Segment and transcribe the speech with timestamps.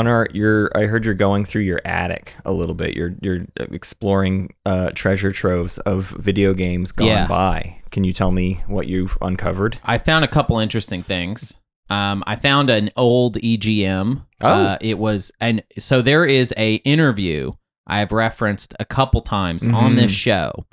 [0.00, 0.70] Hunter, you're.
[0.74, 2.94] I heard you're going through your attic a little bit.
[2.96, 7.26] You're you're exploring uh, treasure troves of video games gone Yeah.
[7.26, 7.76] by.
[7.90, 9.78] Can you tell me what you've uncovered?
[9.84, 11.54] I found a couple interesting things.
[11.90, 14.24] Um, I found an old EGM.
[14.42, 14.46] Oh.
[14.48, 17.52] Uh, it was, and so there is a interview
[17.86, 20.16] I have referenced a couple times on this Mhm.
[20.16, 20.66] show,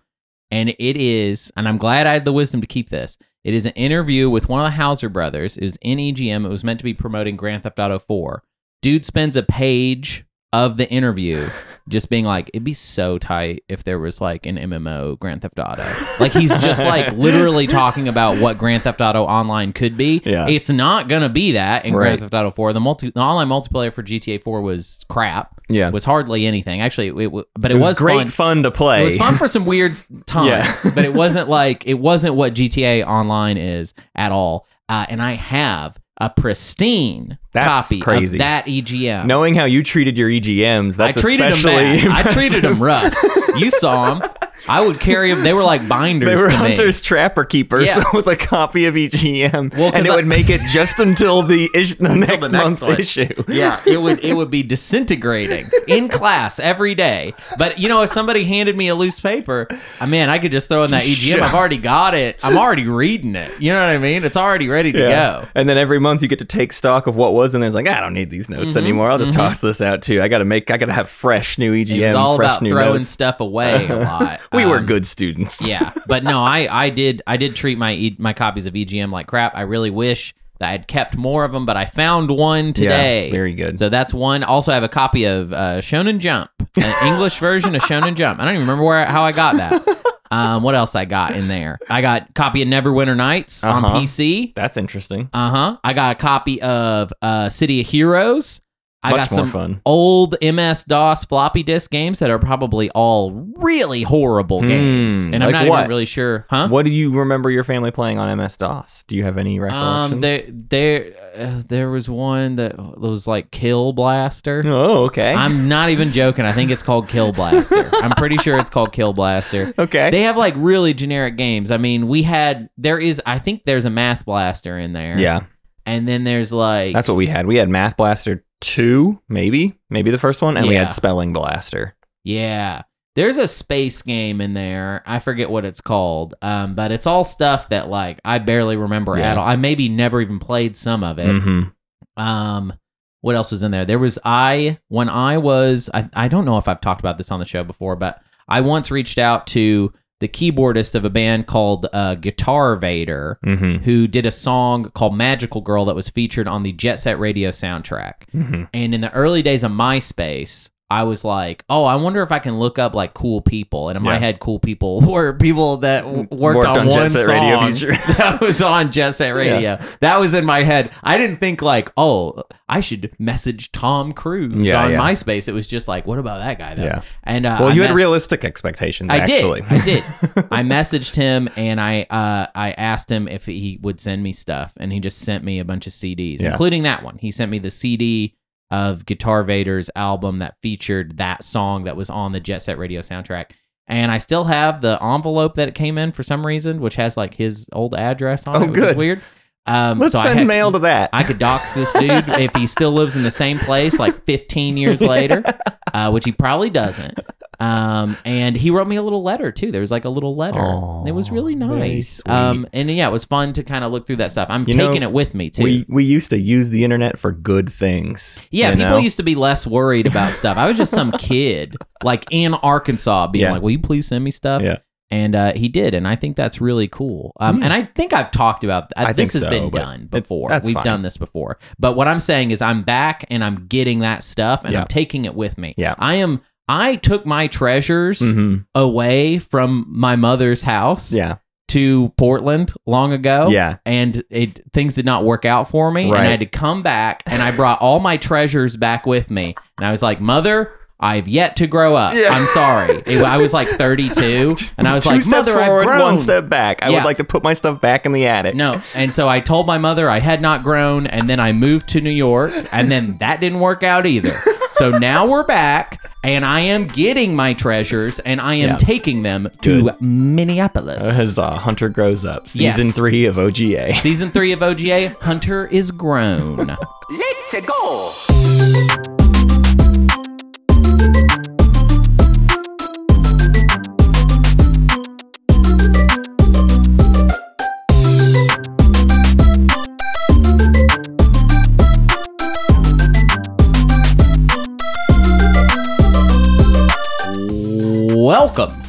[0.51, 3.17] and it is, and I'm glad I had the wisdom to keep this.
[3.43, 5.57] It is an interview with one of the Houser brothers.
[5.57, 6.45] It was in EGM.
[6.45, 8.43] It was meant to be promoting Grand Theft Auto 4.
[8.87, 10.23] Dude spends a page
[10.53, 11.49] of the interview
[11.89, 15.59] just being like, it'd be so tight if there was like an MMO Grand Theft
[15.59, 15.83] Auto.
[16.21, 20.21] Like he's just like literally talking about what Grand Theft Auto Online could be.
[20.23, 20.47] Yeah.
[20.47, 22.17] It's not gonna be that in Right.
[22.17, 22.71] Grand Theft Auto 4.
[22.71, 25.59] The multi the online multiplayer for GTA 4 was crap.
[25.67, 26.79] Yeah, Was hardly anything.
[26.79, 28.27] Actually, it, it, but it, it was, was great fun.
[28.29, 28.63] fun.
[28.63, 29.01] to play.
[29.01, 33.05] It was fun for some weird times, but it wasn't like it wasn't what GTA
[33.05, 34.65] Online is at all.
[34.87, 38.37] Uh, and I have a pristine That's copy crazy.
[38.37, 39.25] of that EGM.
[39.25, 42.25] Knowing how you treated your EGMs, that's I treated them especially bad.
[42.25, 43.15] I treated them rough.
[43.57, 44.29] You saw them.
[44.67, 45.43] I would carry them.
[45.43, 46.55] They were like binders They were to me.
[46.75, 47.87] Hunter's Trapper keepers.
[47.87, 47.95] Yeah.
[47.95, 50.61] so it was a copy of EGM, Well, 'cause and it I- would make it
[50.69, 52.99] just until the, ish, the next the next month's one.
[52.99, 53.29] issue.
[53.47, 57.33] Yeah, it would it would be disintegrating in class every day.
[57.57, 59.67] But you know, if somebody handed me a loose paper,
[59.99, 61.41] I mean, I could just throw in that EGM.
[61.41, 62.37] I've already got it.
[62.43, 63.51] I'm already reading it.
[63.59, 64.23] You know what I mean?
[64.23, 65.47] It's already ready to go.
[65.55, 67.67] And then every month you get to take stock of what was and there.
[67.69, 69.09] It's like, I don't need these notes Mhm, anymore.
[69.11, 69.35] I'll just mhm.
[69.35, 70.21] toss this out too.
[70.21, 72.57] I got to make, I got to have fresh new EGM, It was all fresh
[72.59, 73.09] about throwing notes.
[73.09, 74.39] stuff away a lot.
[74.53, 75.61] we were Um, good students.
[75.67, 79.11] yeah, but no, I I did I did treat my e- my copies of EGM
[79.11, 79.55] like crap.
[79.55, 83.27] I really wish that I had kept more of them, but I found one today.
[83.27, 83.77] Yeah, very good.
[83.77, 84.43] So that's one.
[84.43, 88.39] Also, I have a copy of uh, Shonen Jump, an English version of Shonen Jump.
[88.39, 89.97] I don't even remember where how I got that.
[90.29, 91.79] Um, what else I got in there?
[91.89, 93.99] I got copy of Neverwinter Nights on Uh-huh.
[93.99, 94.53] PC.
[94.55, 95.29] That's interesting.
[95.31, 95.77] Uh huh.
[95.85, 98.59] I got a copy of uh, City of Heroes.
[99.07, 99.81] I Much got some fun.
[99.85, 105.43] old MS DOS floppy disk games that are probably all really horrible games, Hmm, and
[105.43, 105.79] I'm like not what?
[105.79, 106.67] even really sure, huh?
[106.67, 109.03] What do you remember your family playing on MS DOS?
[109.07, 110.13] Do you have any recollections?
[110.13, 114.61] Um, there, there, uh, there was one that was like Kill Blaster.
[114.65, 115.33] oh, okay.
[115.33, 116.45] I'm not even joking.
[116.45, 117.89] I think it's called Kill Blaster.
[118.03, 119.73] I'm pretty sure it's called Kill Blaster.
[119.79, 120.09] okay.
[120.09, 121.71] They have like really generic games.
[121.71, 125.17] I mean, we had there is I think there's a Math Blaster in there.
[125.17, 125.41] yeah,
[125.85, 127.45] and then there's like that's what we had.
[127.47, 131.95] We had Math Blaster 2, maybe, maybe the first one, and we had Spelling Blaster.
[132.23, 132.83] Yeah.
[133.15, 135.01] There's a space game in there.
[135.05, 136.35] I forget what it's called.
[136.43, 139.31] Um, but it's all stuff that like I barely remember Yeah.
[139.31, 139.47] at all.
[139.47, 141.25] I maybe never even played some of it.
[141.25, 142.21] Mm-hmm.
[142.23, 142.73] Um,
[143.21, 143.85] what else was in there?
[143.85, 147.31] There was I when I was I, I don't know if I've talked about this
[147.31, 151.45] on the show before, but I once reached out to the keyboardist of a band
[151.47, 153.83] called uh, Guitar Vader, Mm-hmm.
[153.83, 157.49] who did a song called Magical Girl that was featured on the Jet Set Radio
[157.51, 158.13] soundtrack.
[158.33, 158.63] Mm-hmm.
[158.73, 162.39] And in the early days of MySpace, I was like, oh, I wonder if I
[162.39, 163.89] can look up like cool people.
[163.89, 167.11] And in my head, cool people were people that w- worked, Worked on, on one
[167.11, 167.91] song Radio Future.
[168.17, 169.79] that was on Jet Set Radio.
[169.99, 170.89] That was in my head.
[171.03, 174.99] I didn't think like, oh, I should message Tom Cruise Yeah, on yeah.
[174.99, 175.49] MySpace.
[175.49, 176.83] It was just like, what about that guy though?
[176.85, 177.01] Yeah.
[177.23, 179.61] And uh, Well, I you had realistic expectations, I actually.
[179.63, 179.71] did.
[179.71, 180.03] I did.
[180.51, 184.73] I messaged him and I uh, I asked him if he would send me stuff,
[184.77, 186.51] and he just sent me a bunch of CDs, Yeah.
[186.51, 187.17] including that one.
[187.17, 188.35] He sent me the CD
[188.71, 193.01] of Guitar Vader's album that featured that song that was on the Jet Set Radio
[193.01, 193.51] soundtrack.
[193.87, 197.15] And I still have the envelope that it came in for some reason, which has
[197.15, 198.97] like his old address on Oh, it, which is good.
[198.97, 199.21] weird.
[199.65, 201.09] Um, Let's so I send had- mail to that.
[201.13, 204.77] I could dox this dude if he still lives in the same place like 15
[204.77, 205.43] years later,
[205.93, 207.19] uh, which he probably doesn't.
[207.59, 209.71] Um, and he wrote me a little letter too.
[209.71, 210.59] There was like a little letter.
[210.59, 212.21] Aw, it was really nice.
[212.27, 214.47] Um, and yeah, it was fun to kind of look through that stuff.
[214.51, 215.63] I'm You know, taking it with me too.
[215.63, 218.39] we we used to use the internet for good things.
[218.51, 218.97] yeah, people know?
[218.99, 220.57] used to be less worried about stuff.
[220.57, 223.53] I was just some kid like in Arkansas being Yeah.
[223.53, 224.77] like, "Will you please send me stuff?" Yeah.
[225.09, 227.31] And uh, he did, and I think that's really cool.
[227.39, 227.63] Um.
[227.63, 230.49] And I think I've talked about I this think has so, been done before.
[230.63, 230.83] We've fine.
[230.83, 231.57] done this before.
[231.79, 234.81] But what I'm saying is, I'm back and I'm getting that stuff, and Yeah.
[234.81, 235.73] I'm taking it with me.
[235.77, 235.95] Yeah.
[235.97, 236.41] I am.
[236.67, 238.65] I took my treasures Mhm.
[238.75, 241.35] away from my mother's house Yeah.
[241.69, 243.47] to Portland long ago.
[243.49, 243.75] Yeah.
[243.85, 246.09] And it things did not work out for me.
[246.09, 249.55] And I had to come back and I brought all my treasures back with me.
[249.77, 252.15] And I was like, Mother, I've yet to grow up.
[252.15, 252.29] Yeah.
[252.33, 253.03] I'm sorry.
[253.05, 256.01] It- I was like 32 and I was Two like, Mother, forward, I've grown.
[256.01, 256.79] one step back.
[256.83, 256.95] I Yeah.
[256.95, 258.55] would like to put my stuff back in the attic.
[258.55, 258.81] No.
[258.95, 262.01] And so I told my mother I had not grown and then I moved to
[262.01, 264.33] New York and then that didn't work out either.
[264.69, 268.77] So now we're back and I am getting my treasures and I am Yeah.
[268.77, 270.01] taking them to Good.
[270.01, 271.01] Minneapolis.
[271.03, 272.95] As uh, Hunter grows up, season Yes.
[272.95, 273.95] three of OGA.
[274.01, 276.57] Season three of OGA, Hunter is grown.
[277.09, 278.36] Let's go.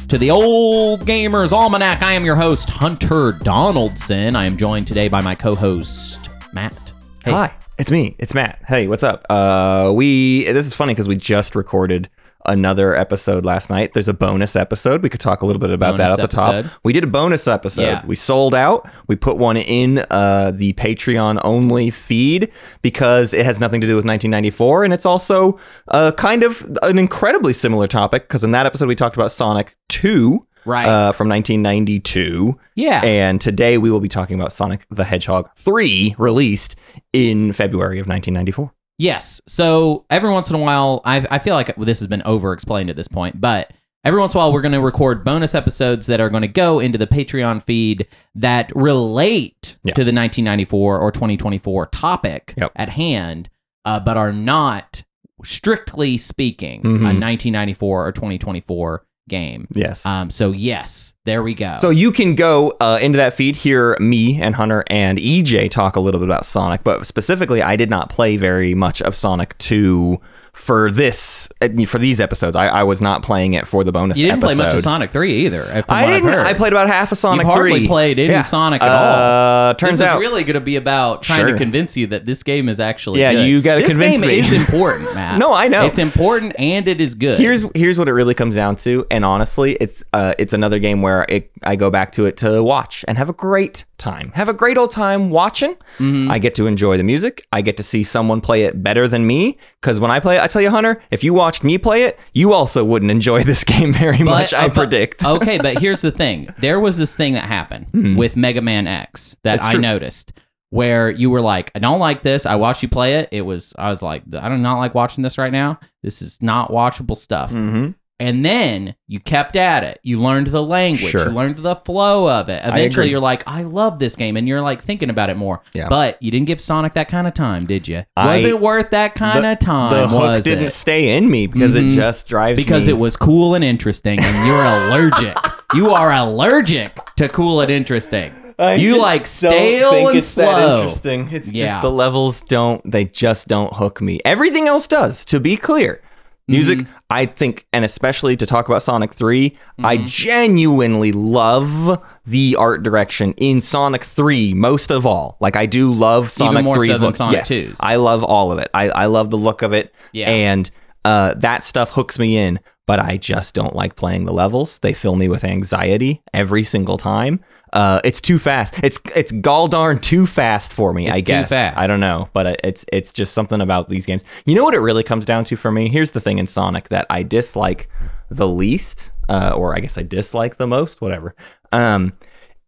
[0.09, 2.01] To the Old Gamers Almanac.
[2.01, 4.35] I am your host, Hunter Donaldson.
[4.35, 6.93] I am joined today by my co-host, Matt.
[7.23, 7.29] Hey.
[7.29, 8.15] Hi, it's me.
[8.17, 8.59] It's Matt.
[8.67, 9.27] Hey, what's up?
[9.29, 12.09] Uh, we this is funny because we just recorded
[12.45, 13.93] another episode last night.
[13.93, 15.03] There's a bonus episode.
[15.03, 16.69] We could talk a little bit about Bonus that at the episode.
[16.69, 16.79] top.
[16.83, 17.81] We did a bonus episode.
[17.83, 18.05] Yeah.
[18.05, 18.89] We sold out.
[19.07, 22.51] We put one in uh, the Patreon only feed
[22.81, 25.59] because it has nothing to do with 1994, and it's also
[25.89, 29.75] uh, kind of an incredibly similar topic because in that episode we talked about Sonic
[29.89, 30.45] 2.
[30.65, 30.85] Right.
[30.87, 32.59] Uh, from 1992.
[32.75, 33.01] Yeah.
[33.03, 36.75] And today we will be talking about Sonic the Hedgehog 3, released
[37.13, 38.71] in February of 1994.
[38.99, 39.41] Yes.
[39.47, 42.89] So every once in a while, I, I feel like this has been over explained
[42.91, 43.71] at this point, but
[44.03, 46.47] every once in a while, we're going to record bonus episodes that are going to
[46.47, 48.05] go into the Patreon feed
[48.35, 49.93] that relate Yeah.
[49.93, 52.71] to the 1994 or 2024 topic Yep.
[52.75, 53.49] at hand,
[53.85, 55.03] uh, but are not
[55.45, 57.19] strictly speaking a Mhm.
[57.19, 59.67] 1994 or 2024 game.
[59.71, 60.05] Yes.
[60.05, 61.77] Um, so yes, there we go.
[61.79, 65.95] so you can go uh, into that feed, hear me and Hunter and EJ talk
[65.95, 69.57] a little bit about Sonic, but specifically, I did not play very much of Sonic
[69.59, 70.19] 2
[70.59, 71.47] for this
[71.87, 72.55] for these episodes.
[72.55, 74.17] I, I was not playing it for the bonus.
[74.17, 74.81] you didn't play much of.
[74.81, 75.83] Sonic 3 either.
[75.89, 76.29] I didn't.
[76.29, 77.87] I played about half of Sonic You've hardly 3.
[77.87, 78.41] played any Yeah.
[78.41, 79.69] Sonic at all.
[79.69, 82.25] Uh, turns this out is really going to be about trying to convince you that
[82.25, 83.47] this game is actually Yeah, good.
[83.47, 84.39] you gotta this convince game me.
[84.39, 85.39] is important, Matt.
[85.39, 85.85] No, I know.
[85.85, 87.39] it's important and it is good.
[87.39, 91.01] Here's here's what it really comes down to, and honestly, it's uh it's another game
[91.01, 94.49] where it, I go back to it to watch and have a great time, have
[94.49, 95.75] a great old time watching.
[95.97, 96.29] Mhm.
[96.29, 97.45] I get to enjoy the music.
[97.51, 99.57] I get to see someone play it better than me.
[99.81, 102.19] Because when I play it, I tell you, Hunter, if you watched me play it,
[102.33, 104.53] you also wouldn't enjoy this game very much.
[104.53, 105.25] I uh, but- predict.
[105.25, 109.35] okay, but here's the thing: there was this thing that happened with Mega Man X
[109.43, 110.33] that I noticed,
[110.69, 113.29] where you were like, "I don't like this." I watched you play it.
[113.31, 115.79] It was, I was like, "I do not like watching this right now.
[116.03, 119.99] This is not watchable stuff." hmm And then you kept at it.
[120.03, 121.11] You learned the language.
[121.11, 121.29] Sure.
[121.29, 122.61] You learned the flow of it.
[122.65, 124.35] Eventually, you're like, I love this game.
[124.35, 125.61] And you're like thinking about it more.
[125.73, 125.87] Yeah.
[125.87, 128.03] But you didn't give Sonic that kind of time, did you?
[128.17, 129.93] I- was it worth that kind The- of time?
[129.93, 130.71] The hook didn't it?
[130.73, 131.87] stay in me because Mhm.
[131.87, 132.63] it just drives me.
[132.63, 132.93] Because me.
[132.93, 135.37] it was cool and interesting, and you're allergic.
[135.73, 138.31] you are allergic to cool and interesting.
[138.57, 140.77] I you like stale think and it's that slow.
[140.83, 141.29] interesting.
[141.31, 141.67] It's Yeah.
[141.67, 142.81] just the levels don't.
[142.91, 144.19] They just don't hook me.
[144.25, 145.23] Everything else does.
[145.25, 146.01] To be clear,
[146.49, 146.79] music.
[146.79, 146.91] Mm-hmm.
[147.11, 150.05] I think, and especially to talk about Sonic 3 I Mm-hmm.
[150.07, 155.37] genuinely love the art direction in Sonic Three most of all.
[155.39, 157.15] Like I do love Sonic more so 3's than look.
[157.15, 157.79] Sonic yes, 2's.
[157.81, 158.69] I love all of it.
[158.73, 159.93] I I love the look of it.
[160.11, 160.29] Yeah.
[160.29, 160.69] and
[161.05, 162.59] uh, that stuff hooks me in.
[162.85, 164.79] But I just don't like playing the levels.
[164.79, 167.39] They fill me with anxiety every single time.
[167.73, 168.73] Uh, it's too fast.
[168.83, 171.07] It's it's gall darn too fast for me.
[171.07, 171.49] It's I guess.
[171.77, 174.23] I don't know, but it's it's just something about these games.
[174.45, 175.89] You know what it really comes down to for me?
[175.89, 177.89] Here's the thing in Sonic that I dislike
[178.29, 181.35] the least, uh, or I guess I dislike the most, whatever.
[181.71, 182.13] Um,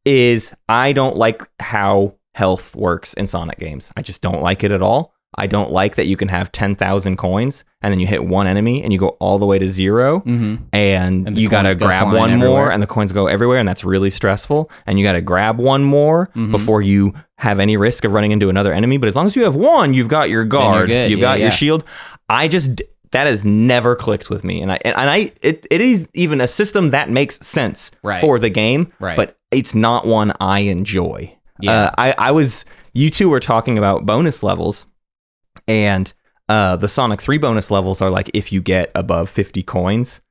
[0.05, 3.91] is I don't like how health works in Sonic games.
[3.95, 5.13] I just don't like it at all.
[5.37, 8.83] I don't like that you can have 10,000 coins and then you hit one enemy
[8.83, 10.55] and you go all the way to 0 Mm-hmm.
[10.73, 12.49] and, And you got to grab one everywhere.
[12.49, 15.57] more and the coins go everywhere and that's really stressful and you got to grab
[15.57, 16.51] one more Mhm.
[16.51, 19.43] before you have any risk of running into another enemy but as long as you
[19.43, 21.83] have one you've got your guard you've Yeah, got your shield
[22.29, 25.81] I just that has never clicked with me and I and, and I it, it
[25.81, 28.21] is even a system that makes sense Right.
[28.21, 29.15] for the game Right.
[29.17, 31.71] but it's not one I enjoy Yeah.
[31.85, 34.85] uh, I, I was you two were talking about bonus levels
[35.67, 36.13] and
[36.49, 40.21] uh, the Sonic 3 bonus levels are like if you get above 50 coins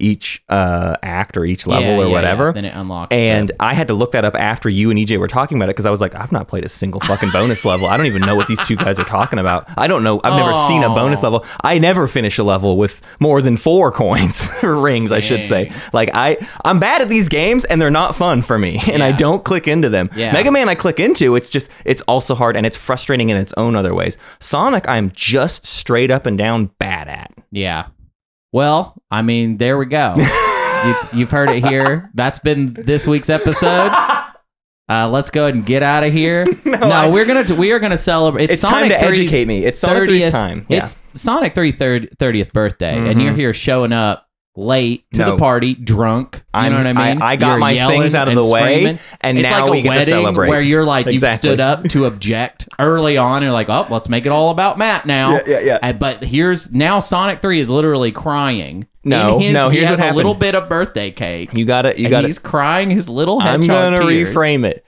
[0.00, 2.46] each uh, act or each level Yeah, or yeah, whatever.
[2.46, 2.52] yeah.
[2.52, 3.14] Then it unlocks.
[3.14, 5.66] And the- I had to look that up after you and EJ were talking about
[5.68, 7.86] it because I was like, I've not played a single fucking bonus level.
[7.86, 9.68] I don't even know what these two guys are talking about.
[9.76, 10.20] I don't know.
[10.24, 11.44] I've never seen a bonus level.
[11.62, 15.72] I never finish a level with more than four coins or rings, I should say.
[15.92, 19.12] Like I, I'm bad at these games and they're not fun for me, and I
[19.12, 20.10] don't click into them.
[20.16, 20.32] Yeah.
[20.32, 21.36] Mega Man, I click into.
[21.36, 24.16] It's just, it's also hard and it's frustrating in its own other ways.
[24.40, 27.32] Sonic, I'm just straight up and down bad at.
[27.50, 27.86] yeah.
[28.52, 30.14] Well, I mean, there we go.
[30.84, 32.10] you, you've heard it here.
[32.14, 33.92] That's been this week's episode.
[34.90, 36.44] Uh, let's go ahead and get out of here.
[36.64, 38.50] no, I- we're gonna we are gonna celebrate.
[38.50, 39.64] It's, Sonic time to 3's educate me.
[39.64, 40.66] It's Sonic 3's time.
[40.68, 40.78] Yeah.
[40.78, 43.22] It's Sonic 3 30th birthday, and Mhm.
[43.22, 44.26] you're here showing up
[44.56, 45.30] late to No.
[45.30, 46.36] the party, drunk.
[46.36, 47.22] You I'm- know what I mean?
[47.22, 48.98] I, got my yelling things out of and the way, screaming.
[49.20, 50.48] and it's now like we a get wedding to celebrate.
[50.48, 51.50] where you're like you've Exactly.
[51.50, 53.42] stood up to object early on.
[53.42, 55.34] You're like, oh, let's make it all about Matt now.
[55.34, 55.78] Yeah, yeah, yeah.
[55.82, 58.86] And- but here's now Sonic 3 is literally crying.
[59.04, 61.54] No, In his, no, he here's has what a little bit of birthday cake.
[61.54, 61.96] You got it.
[61.96, 64.28] You and got he's crying his little I'm hedgehog gonna tears.
[64.34, 64.84] reframe it.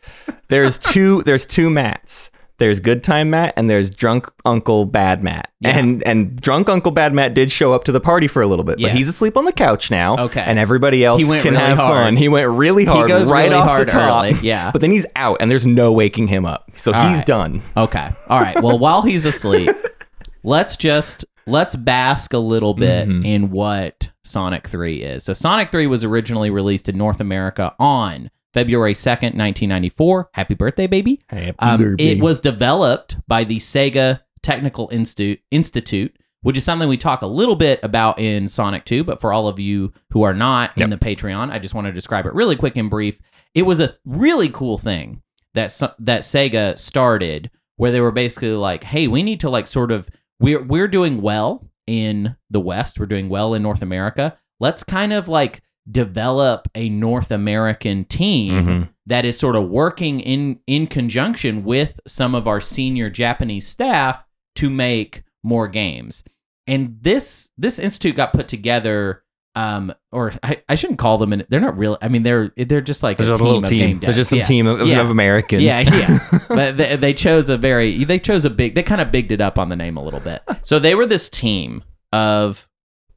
[0.49, 1.23] There's two.
[1.25, 2.31] There's two mats.
[2.63, 5.51] There's good time Matt, and there's drunk Uncle Bad Matt.
[5.61, 5.77] Yeah.
[5.77, 8.65] And and drunk Uncle Bad Matt did show up to the party for a little
[8.65, 8.97] bit, but Yes.
[8.97, 10.17] he's asleep on the couch now.
[10.17, 10.41] Okay.
[10.41, 12.05] And everybody else He went can really have hard.
[12.07, 12.17] fun.
[12.17, 14.25] He went really hard goes right really off hard the top.
[14.25, 14.71] early, yeah.
[14.71, 16.71] But then he's out, and there's no waking him up.
[16.75, 17.27] So All he's right.
[17.27, 17.63] done.
[17.77, 18.09] Okay.
[18.29, 18.61] All right.
[18.63, 19.71] Well, while he's asleep,
[20.43, 23.25] let's just let's bask a little bit Mhm.
[23.27, 25.25] in what Sonic 3 is.
[25.25, 30.31] So Sonic 3 was originally released in North America on February 2nd, 1994.
[30.35, 31.21] Happy birthday, baby.
[31.59, 37.23] Um, it was developed by the Sega Technical Institute, Institute, which is something we talk
[37.23, 39.05] a little bit about in Sonic 2.
[39.05, 41.93] But for all of you who are not in the Patreon, I just want to
[41.93, 43.19] describe it really quick and brief.
[43.55, 45.23] It was a really cool thing
[45.55, 45.69] that
[45.99, 50.09] that Sega started, where they were basically like, "Hey, we need to like sort of
[50.41, 54.39] we're we're doing well in the West, we're doing well in North America.
[54.61, 58.89] Let's kind of like develop a North American team." Mhm.
[59.07, 64.23] that is sort of working in in conjunction with some of our senior Japanese staff
[64.55, 66.23] to make more games.
[66.69, 69.25] And this this institute got put together
[69.57, 72.81] um or I, I shouldn't call them an, they're not real I mean they're they're
[72.81, 73.79] just like There's a a team of team.
[73.81, 74.45] game There's just some Yeah.
[74.45, 75.01] team of, Yeah.
[75.01, 75.63] of Americans.
[75.65, 76.39] Yeah, yeah.
[76.49, 79.41] but they, they chose a very they chose a big they kind of bigged it
[79.41, 80.43] up on the name a little bit.
[80.63, 82.69] So they were this team of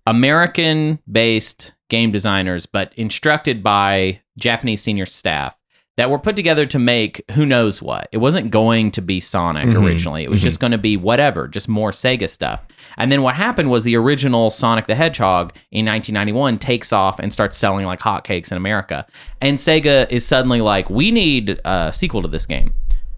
[0.08, 5.56] American based game designers, but instructed by Japanese senior staff
[5.98, 8.10] that were put together to make who knows what.
[8.12, 9.82] It wasn't going to be Sonic Mhm.
[9.82, 10.24] originally.
[10.24, 12.62] It was just going to be whatever, just more Sega stuff.
[12.98, 17.32] And then what happened was the original Sonic the Hedgehog in 1991 takes off and
[17.32, 19.06] starts selling like hotcakes in America.
[19.40, 22.74] And Sega is suddenly like, we need a sequel to this game.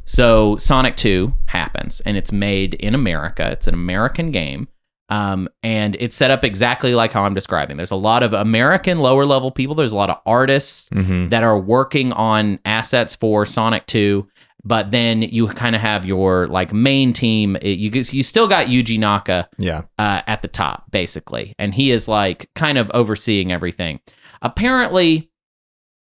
[0.05, 3.49] So Sonic 2 happens and it's made in America.
[3.51, 4.67] It's an American game.
[5.09, 7.77] Um, and it's set up exactly like how I'm describing.
[7.77, 9.75] There's a lot of American lower level people.
[9.75, 11.29] There's a lot of artists Mhm.
[11.29, 14.27] that are working on assets for Sonic 2.
[14.63, 17.55] But then you kind of have your like main team.
[17.61, 19.83] It- you you still got Yuji Naka Yeah.
[19.97, 21.53] uh, at the top, basically.
[21.57, 24.01] And he is like kind of overseeing everything.
[24.41, 25.29] Apparently,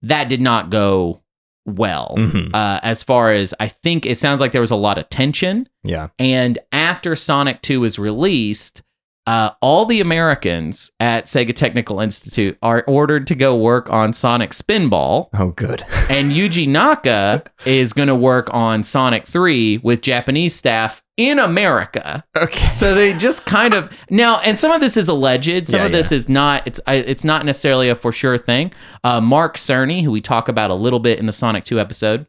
[0.02, 1.22] that did not go
[1.68, 2.16] well.
[2.18, 2.56] Mhm.
[2.56, 5.68] Uh, as far as I think, it sounds like there was a lot of tension.
[5.84, 6.08] Yeah.
[6.18, 8.82] And after Sonic 2 was released,
[9.28, 14.52] uh, all the Americans at Sega Technical Institute are ordered to go work on Sonic
[14.52, 15.30] Spinball.
[15.34, 15.84] Oh, good.
[16.08, 22.24] And Yuji Naka is going to work on Sonic 3 with Japanese staff in America.
[22.38, 22.70] Okay.
[22.70, 25.70] So they just kind of now, and some of this is alleged.
[25.70, 26.62] Some Yeah, of this is not.
[26.68, 28.72] It's it's not necessarily a for sure thing.
[29.04, 32.28] Uh, Mark Cerny, who we talk about a little bit in the Sonic Two episode,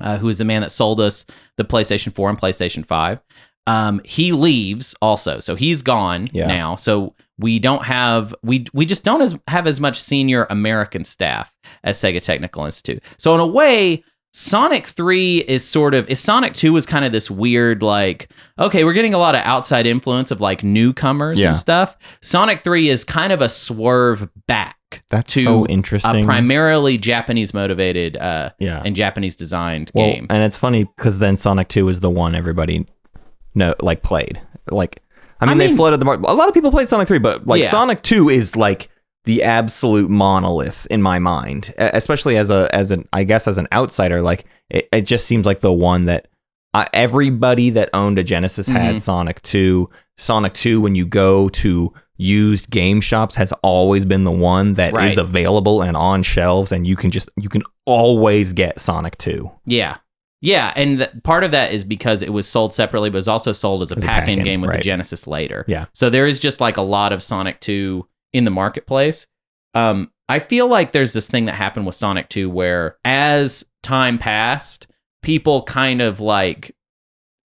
[0.00, 1.26] uh, who is the man that sold us
[1.58, 3.20] the PlayStation Four and PlayStation Five.
[3.66, 6.46] Um, he leaves also, so he's gone Yeah.
[6.46, 6.76] now.
[6.76, 11.52] So we don't have we we just don't as, have as much senior American staff
[11.84, 13.02] as Sega Technical Institute.
[13.18, 14.02] So in a way,
[14.34, 18.82] Sonic 3 is sort of is Sonic 2 was kind of this weird like okay,
[18.82, 21.48] we're getting a lot of outside influence of like newcomers Yeah.
[21.48, 21.96] and stuff.
[22.22, 24.76] Sonic 3 is kind of a swerve back
[25.10, 26.24] That's to so a interesting.
[26.24, 28.82] primarily Japanese motivated uh yeah.
[28.84, 30.26] and Japanese designed Well, game.
[30.30, 32.86] and it's funny because then Sonic Two is the one everybody
[33.54, 34.40] no like played.
[34.70, 35.02] Like,
[35.40, 36.28] I mean, I they mean- flooded the market.
[36.28, 37.70] A lot of people played Sonic Three, but like Yeah.
[37.70, 38.88] Sonic Two is like
[39.24, 43.68] the absolute monolith in my mind, especially as a as an I guess as an
[43.72, 44.20] outsider.
[44.22, 46.28] Like, it, it just seems like the one that
[46.74, 49.90] uh, everybody that owned a Genesis had Sonic Two.
[50.16, 54.88] Sonic Two, when you go to used game shops has always been the one that
[54.88, 55.16] is Right.
[55.18, 59.96] available and on shelves and you can just you can always get Sonic 2 Yeah.
[60.42, 63.52] Yeah, and part of that is because it was sold separately, but it was also
[63.52, 64.76] sold as a pack-in pack-in, game with right.
[64.78, 65.64] the Genesis later.
[65.68, 65.86] Yeah.
[65.94, 69.28] So there is just like a lot of Sonic 2 in the marketplace.
[69.74, 74.18] Um, I feel like there's this thing that happened with Sonic 2 where as time
[74.18, 74.88] passed,
[75.22, 76.74] people kind of like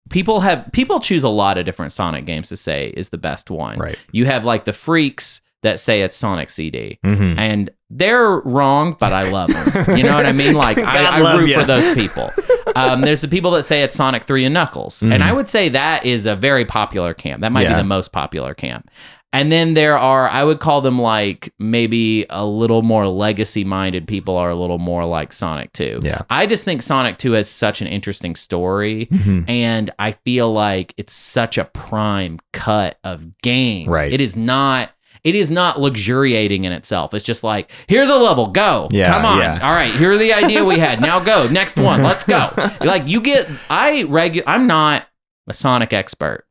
[0.09, 3.49] people have people choose a lot of different Sonic games to say is the best
[3.51, 3.77] one.
[3.77, 7.37] right You have like the freaks that say it's Sonic CD mm-hmm.
[7.37, 9.97] and they're wrong, but I love them.
[9.97, 10.53] You know what I mean?
[10.59, 11.59] Like I, I root ya.
[11.59, 12.31] for those people.
[12.75, 15.21] Um, there's the people that say it's Sonic Three and Knuckles, and Mhm.
[15.21, 17.41] I would say that is a very popular camp.
[17.41, 17.75] That might Yeah.
[17.75, 18.89] be the most popular camp.
[19.31, 24.07] And then there are, I would call them like maybe a little more legacy minded
[24.07, 25.99] people are a little more like Sonic 2.
[26.01, 26.21] Yeah.
[26.31, 29.07] I just think Sonic 2 has such an interesting story.
[29.11, 29.47] Mhm.
[29.47, 33.87] And I feel like it's such a prime cut of game.
[33.87, 34.11] Right.
[34.11, 34.89] It is not.
[35.23, 37.13] It is not luxuriating in itself.
[37.13, 38.87] It's just like, here's a level, go.
[38.91, 39.39] Yeah, Come on.
[39.39, 39.59] yeah.
[39.67, 41.01] All right, here's the idea we had.
[41.01, 41.47] Now go.
[41.47, 42.03] Next one.
[42.03, 42.51] Let's go.
[42.81, 45.05] like you get I regu I'm not
[45.47, 46.45] a Sonic expert.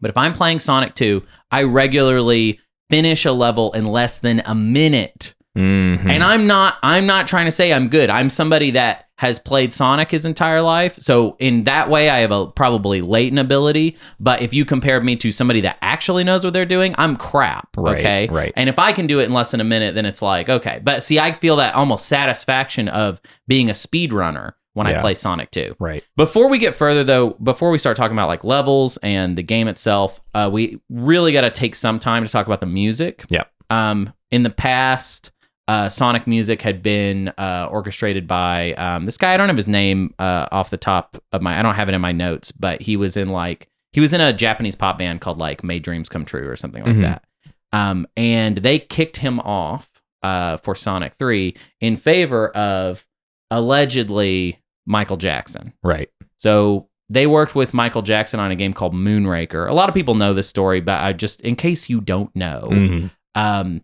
[0.00, 2.60] But if I'm playing Sonic 2, I regularly
[2.90, 5.34] finish a level in less than a minute.
[5.56, 6.08] Mhm.
[6.10, 8.10] And I'm not I'm not trying to say I'm good.
[8.10, 10.96] I'm somebody that has played Sonic his entire life.
[10.98, 13.96] So in that way, I have a probably latent ability.
[14.20, 17.68] But if you compare me to somebody that actually knows what they're doing, I'm crap.
[17.76, 18.28] Right, okay.
[18.28, 18.52] right.
[18.56, 20.80] And if I can do it in less than a minute, then it's like okay.
[20.82, 25.50] But see, I feel that almost satisfaction of being a speedrunner when I play Sonic
[25.52, 25.76] 2.
[25.80, 26.04] Right.
[26.16, 29.68] Before we get further, though, before we start talking about like levels and the game
[29.68, 33.24] itself, uh, we really got to take some time to talk about the music.
[33.30, 33.50] Yep.
[33.70, 35.30] Um, in the past,
[35.68, 39.34] uh, Sonic music had been uh, orchestrated by um, this guy.
[39.34, 41.58] I don't have his name uh, off the top of my.
[41.58, 44.20] I don't have it in my notes, but he was in like he was in
[44.20, 47.02] a Japanese pop band called like May Dreams Come True or something like Mhm.
[47.02, 47.24] that.
[47.72, 49.90] Um, and they kicked him off
[50.22, 53.06] uh, for Sonic Three in favor of
[53.50, 55.72] allegedly Michael Jackson.
[55.82, 56.08] Right.
[56.36, 59.68] So they worked with Michael Jackson on a game called Moonwalker.
[59.68, 62.68] A lot of people know this story, but I just in case you don't know,
[62.70, 63.10] Mhm.
[63.34, 63.80] um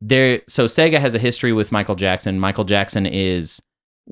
[0.00, 2.38] there so Sega has a history with Michael Jackson.
[2.38, 3.60] Michael Jackson is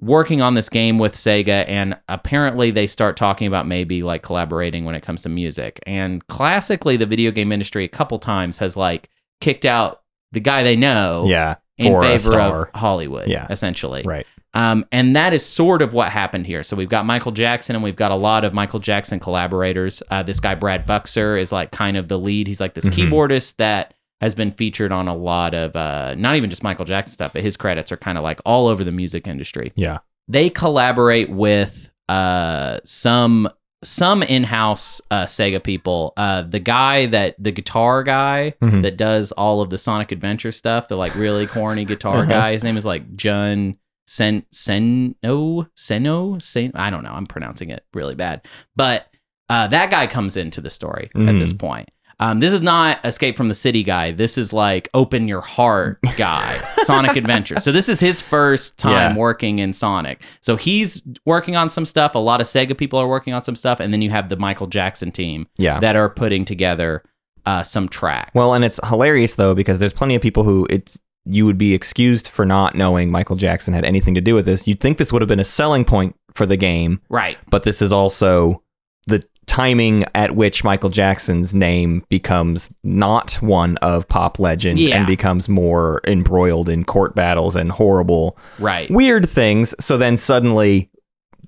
[0.00, 4.84] working on this game with Sega and apparently they start talking about maybe like collaborating
[4.84, 5.78] when it comes to music.
[5.86, 9.08] And classically the video game industry a couple times has like
[9.40, 11.56] kicked out the guy they know Yeah.
[11.78, 13.46] in favor of Hollywood, Yeah.
[13.50, 14.02] essentially.
[14.04, 14.26] Right.
[14.52, 16.62] Um, and that is sort of what happened here.
[16.62, 20.02] So we've got Michael Jackson and we've got a lot of Michael Jackson collaborators.
[20.10, 22.46] Uh, this guy, Brad Buxer, is like kind of the lead.
[22.48, 23.10] He's like this Mhm.
[23.10, 27.12] keyboardist that has been featured on a lot of, uh, not even just Michael Jackson
[27.12, 29.72] stuff, but his credits are kind of like all over the music industry.
[29.76, 29.98] Yeah.
[30.28, 33.48] They collaborate with uh, some
[33.82, 36.14] some in-house uh, Sega people.
[36.16, 38.82] Uh, the guy that the guitar guy Mhm.
[38.82, 42.24] that does all of the Sonic Adventure stuff, the like really corny guitar Uh-huh.
[42.30, 42.52] guy.
[42.54, 46.72] His name is like Jun Sen Seno Seno Sen.
[46.74, 47.12] I don't know.
[47.12, 48.40] I'm pronouncing it really bad,
[48.74, 49.06] but
[49.50, 51.38] uh, that guy comes into the story at Mhm.
[51.38, 51.88] this point.
[52.20, 54.12] Um, this is not Escape from the City guy.
[54.12, 57.58] This is like Open Your Heart guy, Sonic Adventure.
[57.58, 59.16] So this is his first time Yeah.
[59.16, 60.22] working in Sonic.
[60.40, 62.14] So he's working on some stuff.
[62.14, 64.36] A lot of Sega people are working on some stuff, and then you have the
[64.36, 65.80] Michael Jackson team Yeah.
[65.80, 67.02] that are putting together
[67.46, 68.30] uh, some tracks.
[68.34, 71.72] Well, and it's hilarious though because there's plenty of people who it's you would be
[71.74, 74.66] excused for not knowing Michael Jackson had anything to do with this.
[74.68, 77.38] You'd think this would have been a selling point for the game, right.
[77.48, 78.62] but this is also
[79.06, 84.96] the timing at which Michael Jackson's name becomes not one of pop legend Yeah.
[84.96, 88.90] and becomes more embroiled in court battles and horrible Right.
[88.90, 89.74] weird things.
[89.80, 90.88] So then suddenly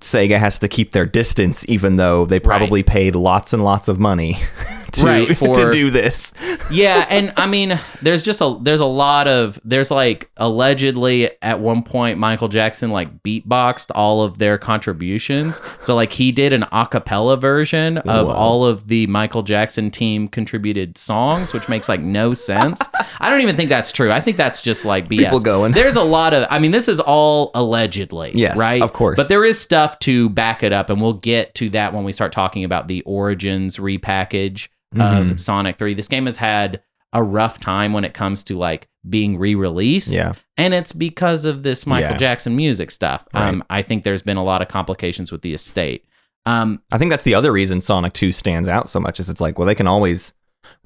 [0.01, 3.99] Sega has to keep their distance, even though they probably paid lots and lots of
[3.99, 4.39] money
[4.93, 6.33] to, Right, for- to do this.
[6.71, 11.61] yeah, and I mean, there's just a there's a lot of there's like allegedly at
[11.61, 15.63] one point Michael Jackson like beatboxed all of their contributions.
[15.81, 18.33] So like he did an a cappella version of Whoa.
[18.33, 22.81] all of the Michael Jackson team contributed songs, which makes like no sense.
[23.21, 24.11] I don't even think that's true.
[24.11, 25.19] I think that's just like BS.
[25.19, 25.73] People going.
[25.73, 28.33] There's a lot of I mean, this is all allegedly.
[28.35, 28.83] Yes, right?
[28.83, 29.17] of course.
[29.17, 32.13] But there is stuff to back it up, and we'll get to that when we
[32.13, 35.41] start talking about the Origins repackage of Mhm.
[35.41, 35.95] Sonic 3.
[35.95, 36.81] This game has had
[37.13, 40.13] a rough time when it comes to like being re-released.
[40.13, 40.33] Yeah.
[40.57, 42.17] And it's because of this Michael Yeah.
[42.17, 43.25] Jackson music stuff.
[43.33, 43.49] Right.
[43.49, 46.05] Um, I think there's been a lot of complications with the estate.
[46.45, 49.41] Um, I think that's the other reason Sonic 2 stands out so much is it's
[49.41, 50.33] like, well, they can always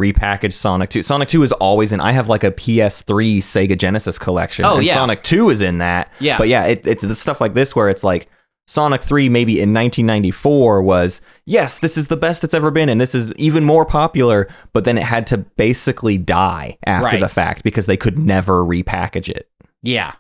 [0.01, 1.03] repackage Sonic 2.
[1.03, 4.65] Sonic 2 is always in I have like a PS3 Sega Genesis collection.
[4.65, 4.95] Oh, and yeah.
[4.95, 6.11] Sonic 2 is in that.
[6.21, 6.39] Yeah.
[6.39, 8.29] But yeah, it, it's the stuff like this where it's like
[8.70, 13.00] Sonic 3 maybe in 1994 was, yes, this is the best it's ever been and
[13.00, 17.20] this is even more popular, but then it had to basically die after Right.
[17.20, 19.50] the fact because they could never repackage it.
[19.83, 20.12] Yeah.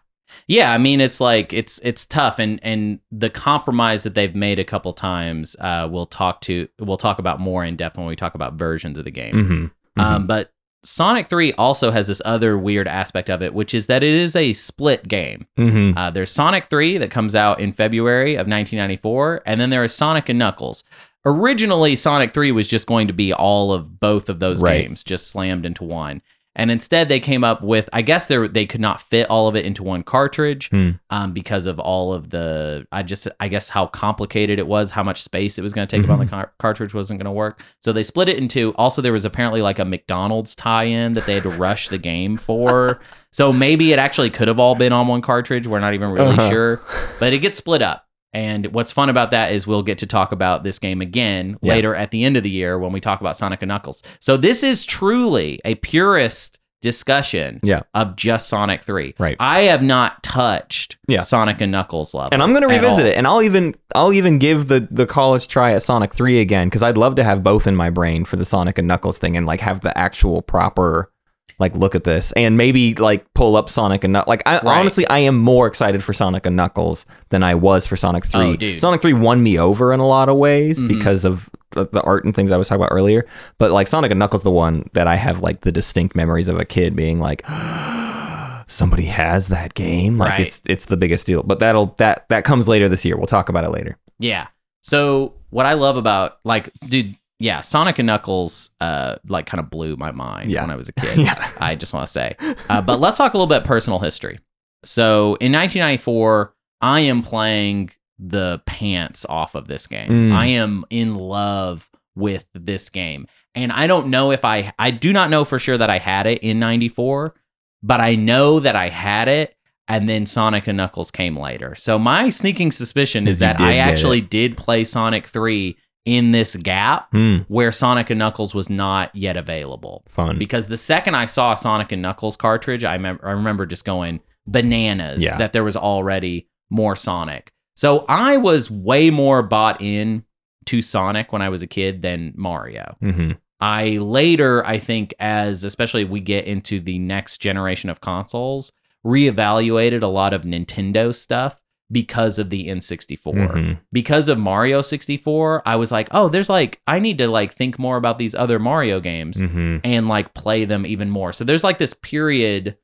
[0.48, 4.58] Yeah, I mean it's like it's it's tough and and the compromise that they've made
[4.58, 8.16] a couple times uh we'll talk to we'll talk about more in depth when we
[8.16, 9.34] talk about versions of the game.
[9.34, 10.00] Mm-hmm.
[10.00, 10.52] Um but
[10.82, 14.34] Sonic 3 also has this other weird aspect of it which is that it is
[14.34, 15.46] a split game.
[15.58, 15.96] mm-hmm.
[15.96, 19.94] Uh, there's Sonic 3 that comes out in February of 1994, and then there is
[19.94, 20.84] Sonic and Knuckles.
[21.26, 24.82] Originally, Sonic 3 was just going to be all of both of those Right.
[24.82, 26.22] games, just slammed into one.
[26.56, 29.54] And instead, they came up with, I guess they they could not fit all of
[29.54, 30.90] it into one cartridge Hmm.
[31.08, 35.04] um, because of all of the, I just, I guess how complicated it was, how
[35.04, 36.34] much space it was going to take up on the Mm-hmm.
[36.34, 37.62] car- cartridge wasn't going to work.
[37.78, 38.74] So they split it into.
[38.74, 41.98] Also, there was apparently like a McDonald's tie in that they had to rush the
[41.98, 43.00] game for.
[43.32, 45.68] So maybe it actually could have all been on one cartridge.
[45.68, 46.50] We're not even really Uh-huh.
[46.50, 46.82] sure,
[47.20, 48.04] but it gets split up.
[48.32, 51.72] And what's fun about that is we'll get to talk about this game again Yeah.
[51.74, 54.02] later at the end of the year when we talk about Sonic and Knuckles.
[54.20, 57.80] So this is truly a purist discussion Yeah.
[57.94, 59.14] of just Sonic 3.
[59.18, 59.36] Right.
[59.38, 61.20] I have not touched Yeah.
[61.20, 62.30] Sonic and Knuckles levels.
[62.32, 65.46] and I'm going to revisit it, and I'll even I'll even give the the college
[65.48, 68.36] try at Sonic Three again because I'd love to have both in my brain for
[68.36, 71.12] the Sonic and Knuckles thing, and like have the actual proper
[71.60, 74.64] like look at this and maybe like pull up Sonic and like I Right.
[74.64, 78.40] honestly I am more excited for Sonic and Knuckles than I was for Sonic 3.
[78.40, 78.80] Oh, dude.
[78.80, 80.88] Sonic 3 won me over in a lot of ways Mhm.
[80.88, 83.26] because of the, the art and things I was talking about earlier,
[83.58, 86.58] but like Sonic and Knuckles the one that I have like the distinct memories of
[86.58, 87.44] a kid being like
[88.66, 90.40] somebody has that game like Right.
[90.46, 93.48] it's it's the biggest deal but that'll that that comes later this year we'll talk
[93.48, 94.46] about it later Yeah.
[94.82, 99.68] So what I love about like, dude, yeah, Sonic and Knuckles, uh, like kind of
[99.70, 100.60] blew my mind Yeah.
[100.60, 101.18] when I was a kid.
[101.18, 102.36] yeah I just want to say.
[102.68, 104.38] Uh, but let's talk a little bit personal history.
[104.84, 110.08] So in 1994, I am playing the pants off of this game.
[110.30, 110.32] Mm.
[110.32, 113.26] I am in love with this game.
[113.54, 116.26] And I don't know if I, I do not know for sure that I had
[116.26, 117.34] it in 94,
[117.82, 119.56] but I know that I had it.
[119.88, 121.74] And then Sonic and Knuckles came later.
[121.74, 127.08] So my sneaking suspicion is that I actually did play Sonic 3 in this gap
[127.12, 131.52] Hmm, where Sonic and Knuckles was not yet available fun because the second I saw
[131.52, 135.36] a Sonic and Knuckles cartridge, I, mem- I remember just going bananas Yeah.
[135.36, 137.52] that there was already more Sonic.
[137.76, 140.24] So I was way more bought in
[140.66, 142.96] to Sonic when I was a kid than Mario.
[143.00, 143.32] hmm
[143.62, 148.72] I later, I think, as especially we get into the next generation of consoles,
[149.04, 151.56] reevaluated a lot of Nintendo stuff
[151.92, 153.78] because of the N64 Mhm.
[153.92, 157.78] because of Mario 64, I was like, oh, there's like, I need to like think
[157.78, 159.80] more about these other Mario games Mhm.
[159.84, 161.32] and like play them even more.
[161.32, 162.76] So there's like this period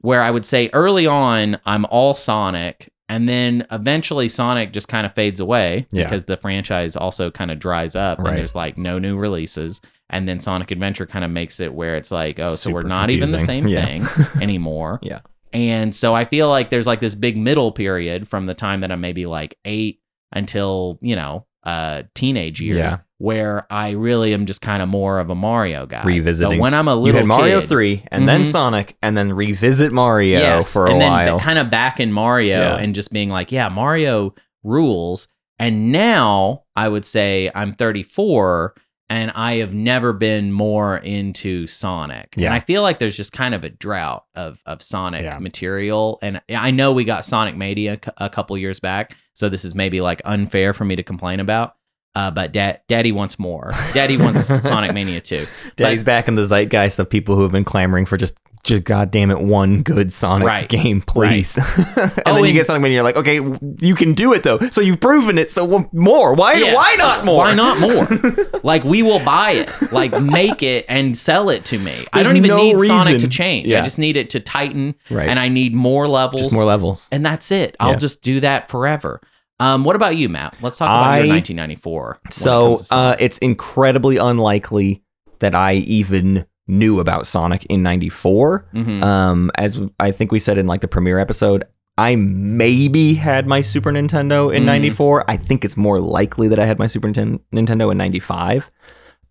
[0.00, 2.90] where I would say early on, I'm all Sonic.
[3.10, 6.04] And then eventually Sonic just kind of fades away Yeah.
[6.04, 8.28] because the franchise also kind of dries up Right.
[8.28, 9.80] and there's like no new releases.
[10.10, 12.88] And then Sonic Adventure kind of makes it where it's like, oh, so we're Super
[12.88, 14.04] not even the same confusing.
[14.04, 15.00] thing anymore.
[15.02, 15.20] Yeah.
[15.52, 18.90] And so I feel like there's like this big middle period from the time that
[18.92, 20.00] I'm maybe like eight
[20.32, 22.96] until, you know, uh teenage years Yeah.
[23.18, 26.04] where I really am just kind of more of a Mario guy.
[26.04, 26.58] Revisiting.
[26.58, 28.46] But when I'm a You little Mario kid, 3 and then Mhm.
[28.52, 31.40] Sonic and then revisit Mario yes, for a and then while.
[31.40, 32.76] kind of back in Mario Yeah.
[32.76, 35.26] and just being like, yeah, Mario rules.
[35.58, 38.74] And now I would say I'm 34
[39.10, 42.34] and I have never been more into Sonic.
[42.36, 42.46] Yeah.
[42.46, 45.38] And I feel like there's just kind of a drought of of Sonic Yeah.
[45.38, 46.18] material.
[46.22, 50.00] And I know we got Sonic Mania a couple years back, so this is maybe
[50.00, 51.74] like unfair for me to complain about.
[52.14, 53.70] Uh, but dad, Daddy wants more.
[53.92, 55.46] Daddy wants Sonic Mania too.
[55.76, 59.30] Daddy's back in the zeitgeist of people who have been clamoring for just just goddamn
[59.30, 60.68] it one good Sonic Right.
[60.68, 61.56] game, please.
[61.96, 63.36] and Oh, then you get Sonic Mania, you're like, okay,
[63.80, 64.58] you can do it though.
[64.72, 65.48] So you've proven it.
[65.48, 66.34] So more.
[66.34, 66.54] Why?
[66.54, 66.74] Yeah.
[66.74, 67.38] Why not more?
[67.44, 68.60] Why not more?
[68.64, 72.04] like we will buy it, like make it and sell it to me.
[72.12, 73.70] I don't even no need Sonic to change.
[73.70, 73.80] Yeah.
[73.80, 75.28] I just need it to tighten, Right.
[75.28, 77.08] and I need more levels, just more levels.
[77.12, 77.76] and that's it.
[77.78, 77.96] I'll Yeah.
[77.96, 79.20] just do that forever.
[79.60, 80.56] Um, what about you, Matt?
[80.62, 82.18] Let's talk about I- your 1994.
[82.22, 85.02] when it So uh, it's incredibly unlikely
[85.40, 88.66] that I even knew about Sonic in '94.
[88.74, 89.02] Mhm.
[89.02, 91.64] Um, as I think we said in like the premiere episode,
[91.96, 94.66] I maybe had my Super Nintendo in Mm.
[94.66, 95.24] '94.
[95.30, 98.70] I think it's more likely that I had my Super Ninten- Nintendo in '95.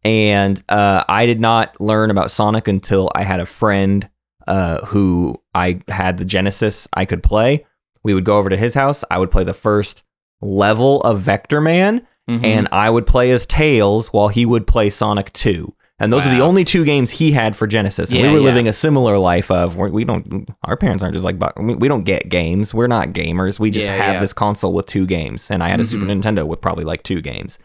[0.04, 4.08] And uh, I did not learn about Sonic until I had a friend
[4.48, 7.66] uh, who I had the Genesis I could play.
[8.04, 9.04] We would go over to his house.
[9.12, 10.04] I would play the first
[10.42, 12.44] level of Vectorman, Mhm.
[12.46, 15.74] and I would play as Tails while he would play Sonic 2.
[16.00, 18.12] And those are the only two games he had for Genesis.
[18.12, 18.46] And Yeah, we were yeah.
[18.46, 22.30] living a similar life of we don't, our parents aren't just like, we don't get
[22.30, 22.72] games.
[22.72, 23.60] We're not gamers.
[23.60, 25.50] We just Yeah, have this console with two games.
[25.50, 26.22] And I had a Super Mhm.
[26.22, 27.58] Nintendo with probably like two games.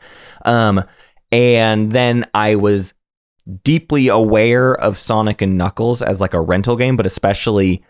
[0.47, 0.83] Um,
[1.31, 2.95] and then I was
[3.65, 7.83] deeply aware of Sonic and Knuckles as like a rental game, but especially,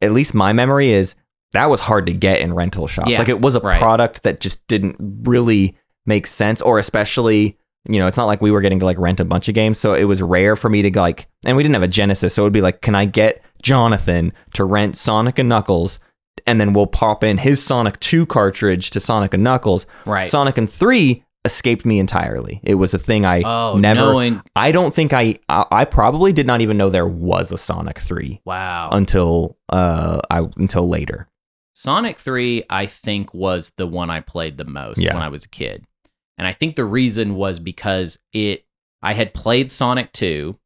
[0.00, 1.16] at least my memory is
[1.52, 3.10] that was hard to get in rental shops.
[3.10, 3.80] Yeah, like it was a right.
[3.80, 7.56] product that just didn't really make sense, or especially,
[7.88, 9.78] you know, it's not like we were getting to like rent a bunch of games.
[9.78, 12.34] So it was rare for me to go, like, and we didn't have a Genesis.
[12.34, 15.98] So it would be like, can I get Jonathan to rent Sonic and Knuckles?
[16.46, 19.86] And then we'll pop in his Sonic 2 cartridge to Sonic and Knuckles.
[20.06, 20.26] right.
[20.26, 22.60] Sonic and 3 escaped me entirely.
[22.62, 26.32] It was a thing I oh, never knowing I don't think I, I I probably
[26.32, 28.90] did not even know there was a Sonic 3 wow.
[28.92, 31.28] until uh I until later.
[31.78, 35.14] Sonic 3, I think, was the one I played the most Yeah.
[35.14, 35.84] when I was a kid.
[36.36, 38.64] And I think the reason was because it
[39.00, 40.58] I had played Sonic 2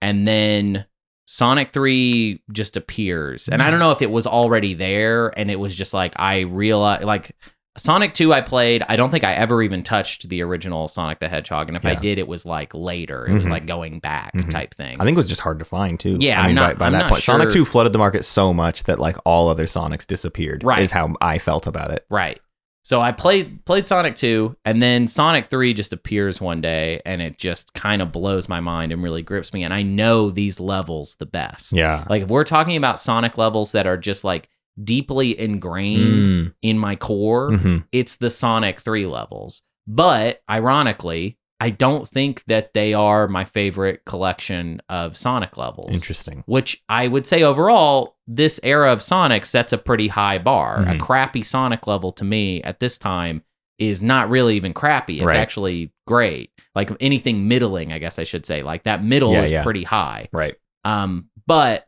[0.00, 0.86] and then
[1.24, 3.48] Sonic 3 just appears.
[3.48, 3.86] And I don't mm-hmm.
[3.86, 7.36] know if it was already there and it was just like I realized like
[7.78, 11.28] Sonic 2 I played, I don't think I ever even touched the original Sonic the
[11.28, 13.26] Hedgehog and if I did it was like later.
[13.28, 13.50] It was Mhm.
[13.50, 14.50] like going back Mhm.
[14.50, 14.96] type thing.
[15.00, 16.16] I think it was just hard to find too.
[16.20, 18.24] Yeah, I mean, I'm by, not- by I'm that point, Sonic 2 flooded the market
[18.24, 20.64] so much that like all other Sonics disappeared.
[20.64, 20.80] Right.
[20.82, 22.04] Is how I felt about it.
[22.10, 22.40] Right.
[22.82, 27.22] So I played played Sonic 2 and then Sonic 3 just appears one day and
[27.22, 30.58] it just kind of blows my mind and really grips me and I know these
[30.58, 31.72] levels the best.
[31.72, 32.04] Yeah.
[32.10, 34.48] Like if we're talking about Sonic levels that are just like
[34.82, 37.84] deeply ingrained Mm, in my core, mhm.
[37.92, 39.62] it's the Sonic 3 levels.
[39.86, 45.94] But ironically, I don't think that they are my favorite collection of Sonic levels.
[45.94, 46.42] Interesting.
[46.46, 50.82] Which I would say overall, this era of Sonic sets a pretty high bar.
[50.82, 51.00] A Mhm.
[51.00, 53.42] crappy Sonic level to me at this time
[53.78, 55.16] is not really even crappy.
[55.16, 55.36] It's Right.
[55.36, 56.50] actually great.
[56.74, 58.62] Like anything middling, I guess I should say.
[58.62, 59.62] Like that middle Yeah, is yeah.
[59.62, 60.28] pretty high.
[60.32, 60.54] Right.
[60.84, 61.86] Um, but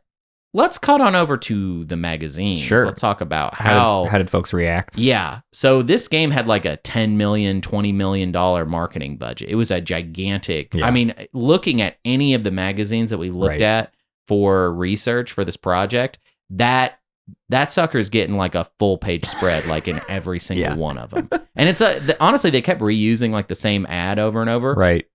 [0.53, 2.59] let's cut on over to the magazines.
[2.59, 2.85] Sure.
[2.85, 4.97] Let's talk about How, how did, how did folks react?
[4.97, 5.41] yeah.
[5.51, 9.49] So this game had like a 10 million, 20 million dollar marketing budget.
[9.49, 10.73] It was a gigantic.
[10.73, 10.85] Yeah.
[10.87, 13.61] I mean, looking at any of the magazines that we looked Right.
[13.61, 13.93] at
[14.27, 16.19] for research for this project,
[16.51, 16.99] that
[17.49, 20.75] that sucker's getting like a full page spread like in every single Yeah.
[20.75, 21.29] one of them.
[21.55, 24.73] And it's a the, honestly they kept reusing like the same ad over and over.
[24.73, 25.05] Right.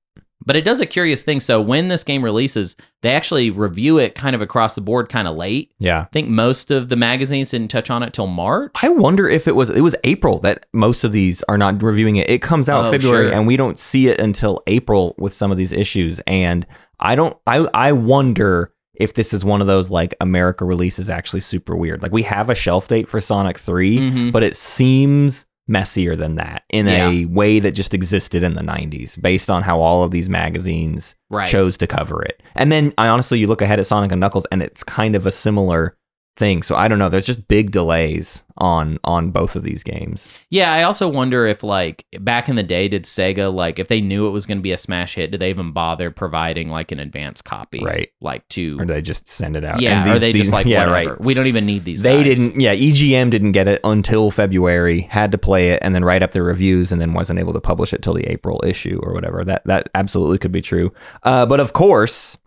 [0.47, 1.41] But it does a curious thing.
[1.41, 5.27] So when this game releases, they actually review it kind of across the board kind
[5.29, 5.73] of late.
[5.79, 6.03] Yeah.
[6.03, 8.73] I think most of the magazines didn't touch on it till March.
[8.83, 12.17] I wonder if it was it was April that most of these are not reviewing
[12.17, 12.31] it.
[12.31, 13.35] It comes out Oh, February sure.
[13.37, 16.21] and we don't see it until April with some of these issues.
[16.27, 16.67] And
[17.01, 21.41] I don't I I wonder if this is one of those like America releases actually
[21.41, 22.03] super weird.
[22.03, 24.33] Like we have a shelf date for Sonic 3, Mhm.
[24.33, 29.21] but it seems messier than that in a way that just existed in the 90s
[29.21, 31.47] based on how all of these magazines Right.
[31.47, 32.43] chose to cover it.
[32.55, 35.27] And then I honestly, you look ahead at Sonic and Knuckles, and it's kind of
[35.27, 35.95] a similar
[36.39, 36.63] thing.
[36.63, 37.09] So I don't know.
[37.09, 40.33] There's just big delays on on both of these games.
[40.51, 44.01] Yeah, I also wonder if like back in the day, did Sega like if they
[44.01, 46.91] knew it was going to be a smash hit, did they even bother providing like
[46.91, 48.11] an advance copy, Right.
[48.21, 49.81] Like to Or they just send it out?
[49.81, 51.11] yeah, or these- they these- just like yeah, whatever.
[51.13, 51.21] right.
[51.21, 52.03] We don't even need these.
[52.03, 52.37] They guys.
[52.37, 52.61] didn't.
[52.61, 55.03] Yeah, EGM didn't get it until February.
[55.03, 57.61] Had to play it and then write up their reviews, and then wasn't able to
[57.61, 59.45] publish it till the April issue or whatever.
[59.45, 60.93] That that absolutely could be true.
[61.25, 62.38] Uh, but of course,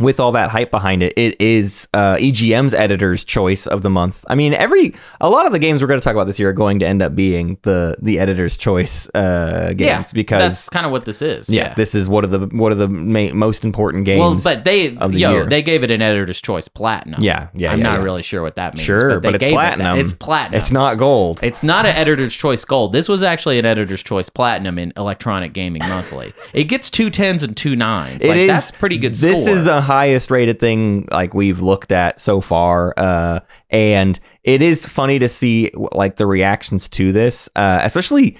[0.00, 4.24] with all that hype behind it, it is uh, EGM's editor's choice of the month.
[4.28, 6.48] I mean, every a lot of the games we're going to talk about this year
[6.50, 10.68] are going to end up being the the editor's choice uh, games Yeah, because that's
[10.70, 11.48] kind of what this is.
[11.50, 11.74] yeah, Yeah.
[11.74, 14.20] this is one of the one of the ma- most important games.
[14.20, 15.46] well, but they the yo year.
[15.46, 17.22] they gave it an editor's choice platinum.
[17.22, 18.84] yeah, yeah, I'm yeah, not really sure what that means.
[18.86, 19.98] Sure, but, they but it's gave it platinum.
[19.98, 20.58] It's platinum.
[20.58, 21.40] It's not gold.
[21.42, 22.92] It's not an editor's choice gold.
[22.92, 26.32] This was actually an editor's choice platinum in Electronic Gaming Monthly.
[26.54, 28.24] It gets two tens and two nines.
[28.24, 29.14] It like, is- That's pretty good.
[29.14, 29.54] This score.
[29.56, 34.86] is the highest rated thing like we've looked at so far, uh, and it is
[34.86, 38.38] funny to see like the reactions to this, uh, especially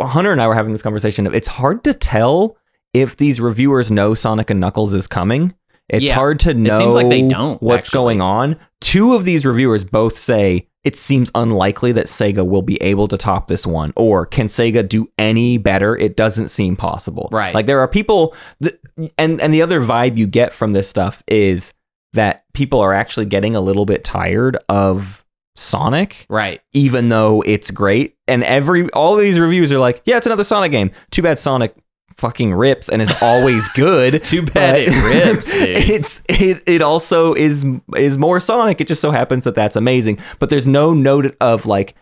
[0.00, 1.26] Hunter and I were having this conversation.
[1.34, 2.56] It's hard to tell
[2.94, 5.54] if these reviewers know Sonic and Knuckles is coming.
[5.88, 6.14] It's Yeah.
[6.14, 6.78] hard to know.
[6.78, 7.98] seems like they don't, What's actually.
[7.98, 8.56] going on?
[8.80, 13.16] Two of these reviewers both say it seems unlikely that Sega will be able to
[13.16, 15.96] top this one, or can Sega do any better?
[15.96, 17.28] It doesn't seem possible.
[17.32, 17.54] Right.
[17.54, 18.78] Like there are people, that,
[19.18, 21.72] and and the other vibe you get from this stuff is
[22.12, 25.24] that people are actually getting a little bit tired of
[25.56, 26.60] Sonic right.
[26.72, 28.16] even though it's great.
[28.28, 30.90] And every all these reviews are like, yeah, it's another Sonic game.
[31.10, 31.74] Too bad Sonic
[32.16, 34.22] fucking rips and is always good.
[34.24, 35.68] Too bad it rips, dude.
[35.68, 37.64] It's it it also is
[37.96, 38.80] is more Sonic.
[38.80, 40.18] It just so happens that that's amazing.
[40.38, 41.94] But there's no note of like,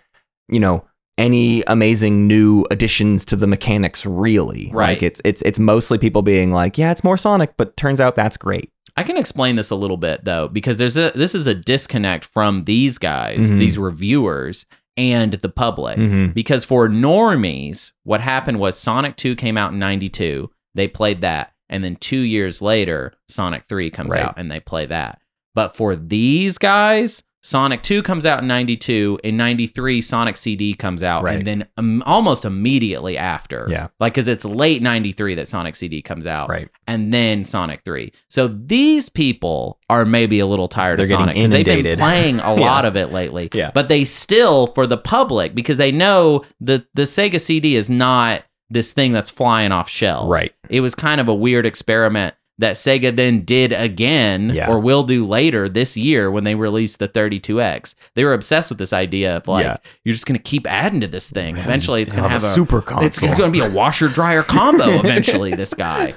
[0.48, 0.84] you know,
[1.18, 4.70] any amazing new additions to the mechanics really.
[4.72, 4.90] Right.
[4.90, 8.16] Like it's it's it's mostly people being like, yeah, it's more Sonic, but turns out
[8.16, 8.70] that's great.
[8.96, 12.24] I can explain this a little bit though, because there's a this is a disconnect
[12.24, 13.58] from these guys, Mhm.
[13.58, 14.66] these reviewers,
[15.10, 15.98] and the public.
[15.98, 16.32] Mhm.
[16.34, 20.50] Because for normies, what happened was Sonic 2 came out in 92.
[20.74, 21.52] They played that.
[21.68, 24.22] And then two years later, Sonic 3 comes Right.
[24.24, 25.18] out and they play that.
[25.54, 29.18] But for these guys, Sonic 2 comes out in 92.
[29.24, 31.24] In 93, Sonic CD comes out.
[31.24, 31.36] Right.
[31.38, 33.66] And then um, almost immediately after.
[33.68, 33.88] Yeah.
[33.98, 36.48] Like, because it's late 93 that Sonic CD comes out.
[36.48, 36.68] Right.
[36.86, 38.12] And then Sonic 3.
[38.28, 42.38] So these people are maybe a little tired They're of Sonic because they've been playing
[42.40, 42.60] a Yeah.
[42.60, 43.48] lot of it lately.
[43.52, 43.72] Yeah.
[43.74, 48.44] But they still, for the public, because they know the the Sega CD is not
[48.70, 50.30] this thing that's flying off shelves.
[50.30, 50.50] Right.
[50.70, 54.68] It was kind of a weird experiment that Sega then did again Yeah.
[54.68, 57.94] or will do later this year when they release the 32X.
[58.14, 59.76] They were obsessed with this idea of like Yeah.
[60.04, 61.56] you're just going to keep adding to this thing.
[61.56, 63.06] Eventually it's going to Have have a super console.
[63.06, 66.14] It's going to be a washer dryer combo eventually this guy.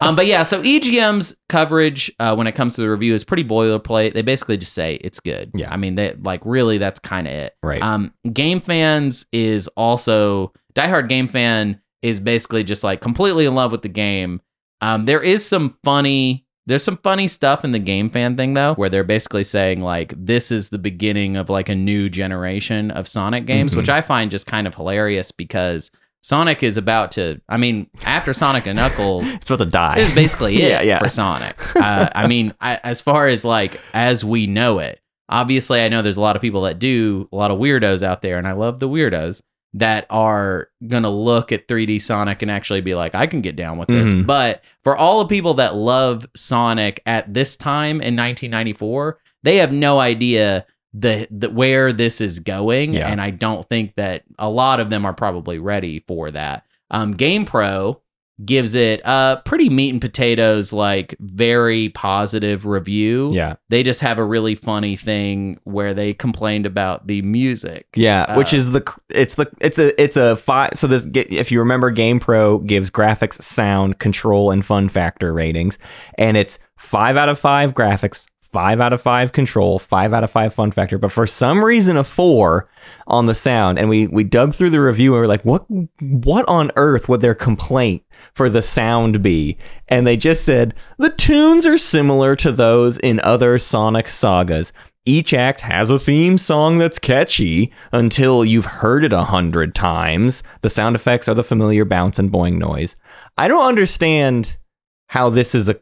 [0.00, 3.44] Um but yeah, so EGM's coverage uh, when it comes to the review is pretty
[3.44, 4.14] boilerplate.
[4.14, 5.50] They basically just say it's good.
[5.54, 5.72] Yeah.
[5.72, 7.54] I mean they like really that's kind of it.
[7.62, 7.82] Right.
[7.82, 13.70] Um, Game Fans is also diehard Game Fan is basically just like completely in love
[13.72, 14.40] with the game.
[14.80, 18.74] Um, there is some funny There's some funny stuff in the game fan thing though,
[18.74, 23.08] where they're basically saying like this is the beginning of like a new generation of
[23.08, 23.76] Sonic games, Mhm.
[23.78, 25.90] which I find just kind of hilarious because
[26.22, 27.40] Sonic is about to.
[27.48, 29.98] I mean, after Sonic and Knuckles, It's about to die.
[30.00, 30.98] is basically it Yeah, yeah.
[30.98, 31.56] for Sonic.
[31.76, 36.02] Uh, I mean, I, as far as like as we know it, obviously, I know
[36.02, 38.52] there's a lot of people that do a lot of weirdos out there, and I
[38.52, 39.40] love the weirdos
[39.74, 43.78] that are gonna look at 3D Sonic and actually be like, I can get down
[43.78, 44.12] with this.
[44.12, 44.26] Mhm.
[44.26, 49.72] But for all the people that love Sonic at this time in 1994, they have
[49.72, 53.08] no idea the, the where this is going, Yeah.
[53.08, 56.64] and I don't think that a lot of them are probably ready for that.
[56.90, 57.98] Um, GamePro
[58.44, 63.28] gives it a pretty meat and potatoes, like very positive review.
[63.32, 63.56] yeah.
[63.68, 67.86] They just have a really funny thing where they complained about the music.
[67.96, 70.70] Yeah, which Uh, is the it's the it's a it's a five.
[70.74, 75.78] So this if you remember, GamePro gives graphics, sound, control, and fun factor ratings,
[76.16, 80.30] and it's five out of five graphics, five out of five control, five out of
[80.30, 80.96] five fun factor.
[80.96, 82.68] But for some reason, a four
[83.08, 83.78] on the sound.
[83.78, 85.66] And we we dug through the review and we are like, what
[86.00, 88.02] what on earth would their complaint
[88.34, 89.56] for the sound be?
[89.88, 94.72] And they just said the tunes are similar to those in other Sonic sagas.
[95.04, 100.42] Each act has a theme song that's catchy until you've heard it a hundred times.
[100.60, 102.94] The sound effects are the familiar bounce and boing noise.
[103.38, 104.58] I don't understand
[105.06, 105.80] how this is a.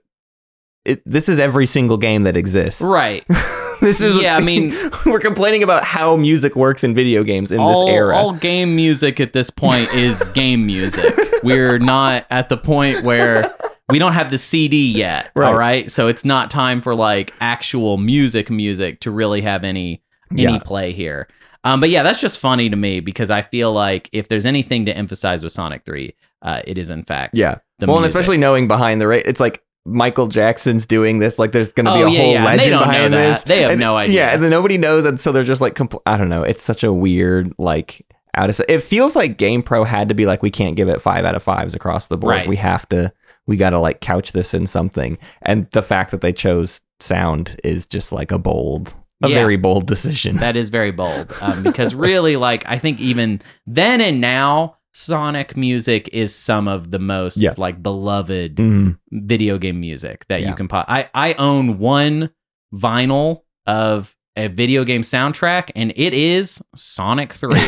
[0.85, 2.81] It, this is every single game that exists.
[2.81, 3.25] Right.
[3.81, 4.73] this is Yeah, I mean-
[5.07, 8.17] we're complaining about how music works in video games in all, this era.
[8.17, 11.13] all game music at this point is game music.
[11.43, 13.55] We're not at the point where
[13.91, 15.31] we don't have the CD yet.
[15.35, 15.47] Right.
[15.49, 15.91] All right.
[15.91, 20.59] So it's not time for like actual music music to really have any any Yeah.
[20.59, 21.29] play here.
[21.65, 24.87] Um, but yeah, that's just funny to me because I feel like if there's anything
[24.87, 27.59] to emphasize with Sonic 3, uh, it is in fact yeah.
[27.81, 31.39] the well, and especially knowing behind the rate, it's like Michael Jackson's doing this.
[31.39, 33.35] Like, there's going to be Oh, a yeah, whole yeah, legend behind that.
[33.35, 33.43] this.
[33.45, 34.15] They have And- no idea.
[34.17, 36.43] Yeah, and then nobody knows, and so they're just like, compl- I don't know.
[36.43, 38.05] It's such a weird like
[38.37, 38.61] out of.
[38.69, 41.43] It feels like GamePro had to be like, we can't give it five out of
[41.43, 42.33] fives across the board.
[42.37, 42.49] Right.
[42.49, 43.13] We have to.
[43.47, 45.19] We got to like couch this in something.
[45.43, 49.37] And the fact that they chose sound is just like a bold, a Yeah.
[49.37, 50.39] very bold decision.
[50.39, 55.57] That is very bold um, because really, like, I think even then and now, Sonic
[55.59, 57.53] music is some of the most Yeah.
[57.59, 58.99] like beloved Mhm.
[59.13, 60.49] video game music that Yeah.
[60.49, 60.69] you can.
[60.69, 62.31] Po- I I own one
[62.75, 67.61] vinyl of a video game soundtrack, and it is Sonic Three.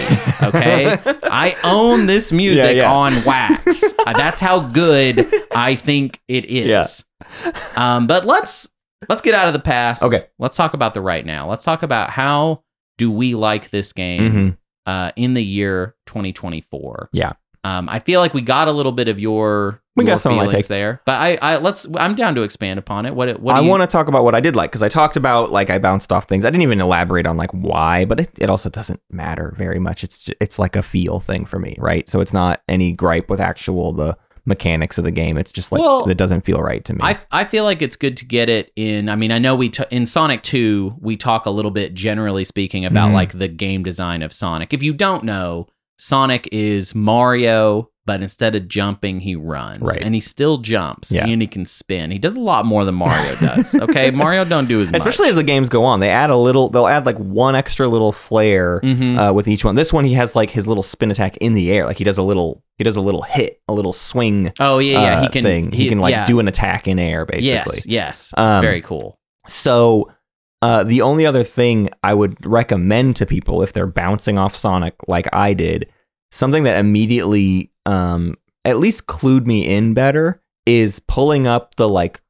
[0.42, 2.92] Okay, I own this music yeah.
[2.92, 3.82] on wax.
[4.06, 7.04] Uh, That's how good I think it is.
[7.44, 7.52] Yeah.
[7.76, 8.68] Um, but let's
[9.08, 10.02] let's get out of the past.
[10.02, 10.24] Okay.
[10.38, 11.48] Let's talk about the right now.
[11.48, 12.62] Let's talk about how
[12.96, 14.56] do we like this game Mhm.
[14.86, 17.10] uh, in the year 2024.
[17.12, 17.32] Yeah.
[17.68, 20.36] Um, I feel like we got a little bit of your We got some of
[20.36, 20.68] my feelings take.
[20.68, 23.14] there, but I, I let's I'm down to expand upon it.
[23.14, 24.88] What it- what I you, want to talk about what I did like because I
[24.88, 26.44] talked about like I bounced off things.
[26.44, 30.04] I didn't even elaborate on like why, but it, it also doesn't matter very much.
[30.04, 32.08] It's ju- it's like a feel thing for me, right?
[32.08, 35.36] So it's not any gripe with actual the mechanics of the game.
[35.36, 37.00] It's just like Well, it doesn't feel right to me.
[37.02, 39.10] I, I feel like it's good to get it in.
[39.10, 42.44] I mean, I know we t- in Sonic 2, we talk a little bit generally
[42.44, 43.14] speaking about Mhm.
[43.14, 44.72] like the game design of Sonic.
[44.72, 45.66] If you don't know,
[45.98, 49.80] Sonic is Mario, but instead of jumping, he runs.
[49.80, 50.00] Right.
[50.00, 51.26] And he still jumps Yeah.
[51.26, 52.10] and he can spin.
[52.10, 53.74] He does a lot more than Mario does.
[53.88, 54.10] Okay.
[54.10, 54.98] Mario don't do as much.
[55.00, 56.68] Especially as the games go on, they add a little.
[56.70, 59.18] They'll add like one extra little flare Mhm.
[59.30, 59.74] uh, with each one.
[59.74, 61.84] This one, he has like his little spin attack in the air.
[61.84, 62.62] Like he does a little.
[62.76, 64.52] He does a little hit, a little swing.
[64.60, 65.00] Oh, yeah.
[65.02, 65.18] Yeah.
[65.18, 65.42] uh, he can.
[65.42, 65.72] thing.
[65.72, 66.24] He, can like yeah.
[66.24, 67.48] do an attack in air, basically.
[67.76, 67.86] Yes.
[67.86, 68.34] Yes.
[68.38, 69.18] it's Um, very cool.
[69.48, 70.12] So,
[70.62, 74.94] uh, the only other thing I would recommend to people if they're bouncing off Sonic
[75.06, 75.90] like I did,
[76.30, 82.20] something that immediately um, at least clued me in better is pulling up the like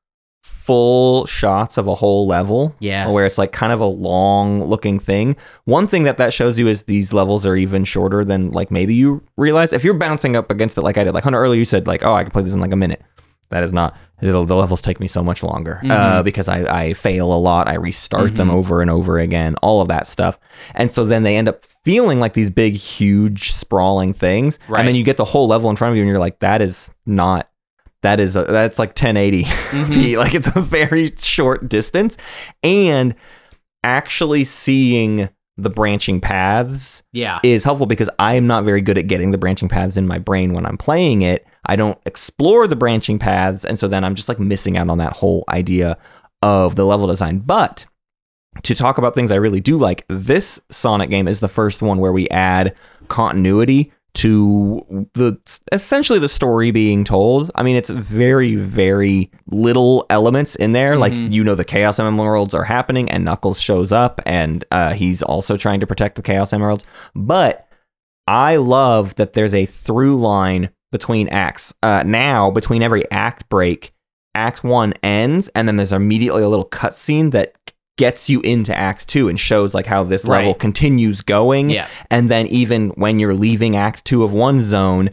[0.42, 2.74] full shots of a whole level.
[2.78, 3.12] Yes.
[3.12, 5.34] Where it's like kind of a long looking thing.
[5.64, 8.94] One thing that that shows you is these levels are even shorter than like maybe
[8.94, 9.72] you realize.
[9.72, 12.02] If you're bouncing up against it like I did, like Hunter earlier, you said like,
[12.02, 13.02] oh, I can play this in like a minute.
[13.50, 13.96] That is not.
[14.20, 16.24] The levels take me so much longer uh, Mhm.
[16.24, 17.68] because I, I fail a lot.
[17.68, 18.54] I restart them Mhm.
[18.54, 20.38] over and over again, all of that stuff.
[20.74, 24.58] And so then they end up feeling like these big, huge, sprawling things.
[24.68, 24.80] Right.
[24.80, 26.60] And then you get the whole level in front of you and you're like, that
[26.60, 27.48] is not,
[28.02, 29.92] that is, a, that's like 1080 Mm-hmm.
[29.92, 30.16] feet.
[30.18, 32.16] Like it's a very short distance.
[32.64, 33.14] And
[33.84, 37.40] actually seeing the branching paths Yeah.
[37.42, 40.52] is helpful because I'm not very good at getting the branching paths in my brain
[40.52, 41.44] when I'm playing it.
[41.68, 44.98] I don't explore the branching paths, and so then I'm just like missing out on
[44.98, 45.96] that whole idea
[46.42, 47.40] of the level design.
[47.40, 47.86] But
[48.62, 51.98] to talk about things I really do like, this Sonic game is the first one
[51.98, 52.74] where we add
[53.08, 55.38] continuity to the
[55.70, 57.50] essentially the story being told.
[57.54, 60.96] I mean, it's very, very little elements in there.
[60.96, 61.30] Like Mhm.
[61.32, 65.56] you know, the Chaos Emeralds are happening, and Knuckles shows up, and uh, he's also
[65.56, 66.84] trying to protect the Chaos Emeralds.
[67.14, 67.68] But
[68.26, 71.72] I love that there's a through line between acts.
[71.82, 73.92] Uh, now, between every act break,
[74.34, 77.54] Act One ends, and then there's immediately a little cutscene that
[77.96, 80.58] gets you into Act Two and shows like how this level Right.
[80.60, 81.70] continues going.
[81.70, 81.88] Yeah.
[82.10, 85.10] And then even when you're leaving Act Two of one zone,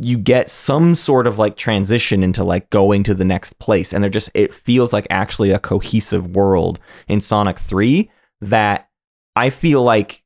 [0.00, 4.02] you get some sort of like transition into like going to the next place, and
[4.02, 8.88] they're just it feels like actually a cohesive world in Sonic Three that
[9.36, 10.24] I feel like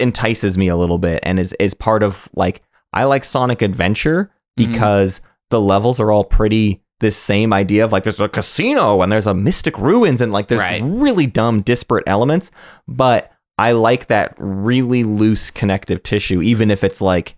[0.00, 2.62] entices me a little bit and is is part of like
[2.92, 4.66] I like Sonic Adventure Mhm.
[4.66, 5.20] because
[5.50, 9.26] the levels are all pretty this same idea of like there's a casino and there's
[9.26, 10.82] a mystic ruins and like there's Right.
[10.84, 12.50] really dumb disparate elements
[12.86, 17.34] but I like that really loose connective tissue even if it's like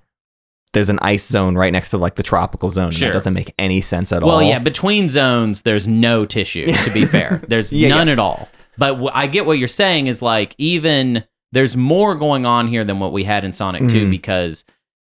[0.74, 3.08] there's an ice zone right next to like the tropical zone and Sure.
[3.08, 6.66] that doesn't make any sense at Well, all Well, yeah, between zones, there's no tissue,
[6.72, 7.40] to be fair.
[7.48, 8.48] There's Yeah, none at all.
[8.76, 12.82] But wh- I get what you're saying is like, even there's more going on here
[12.84, 14.10] than what we had in Sonic 2 Mhm.
[14.10, 14.64] because,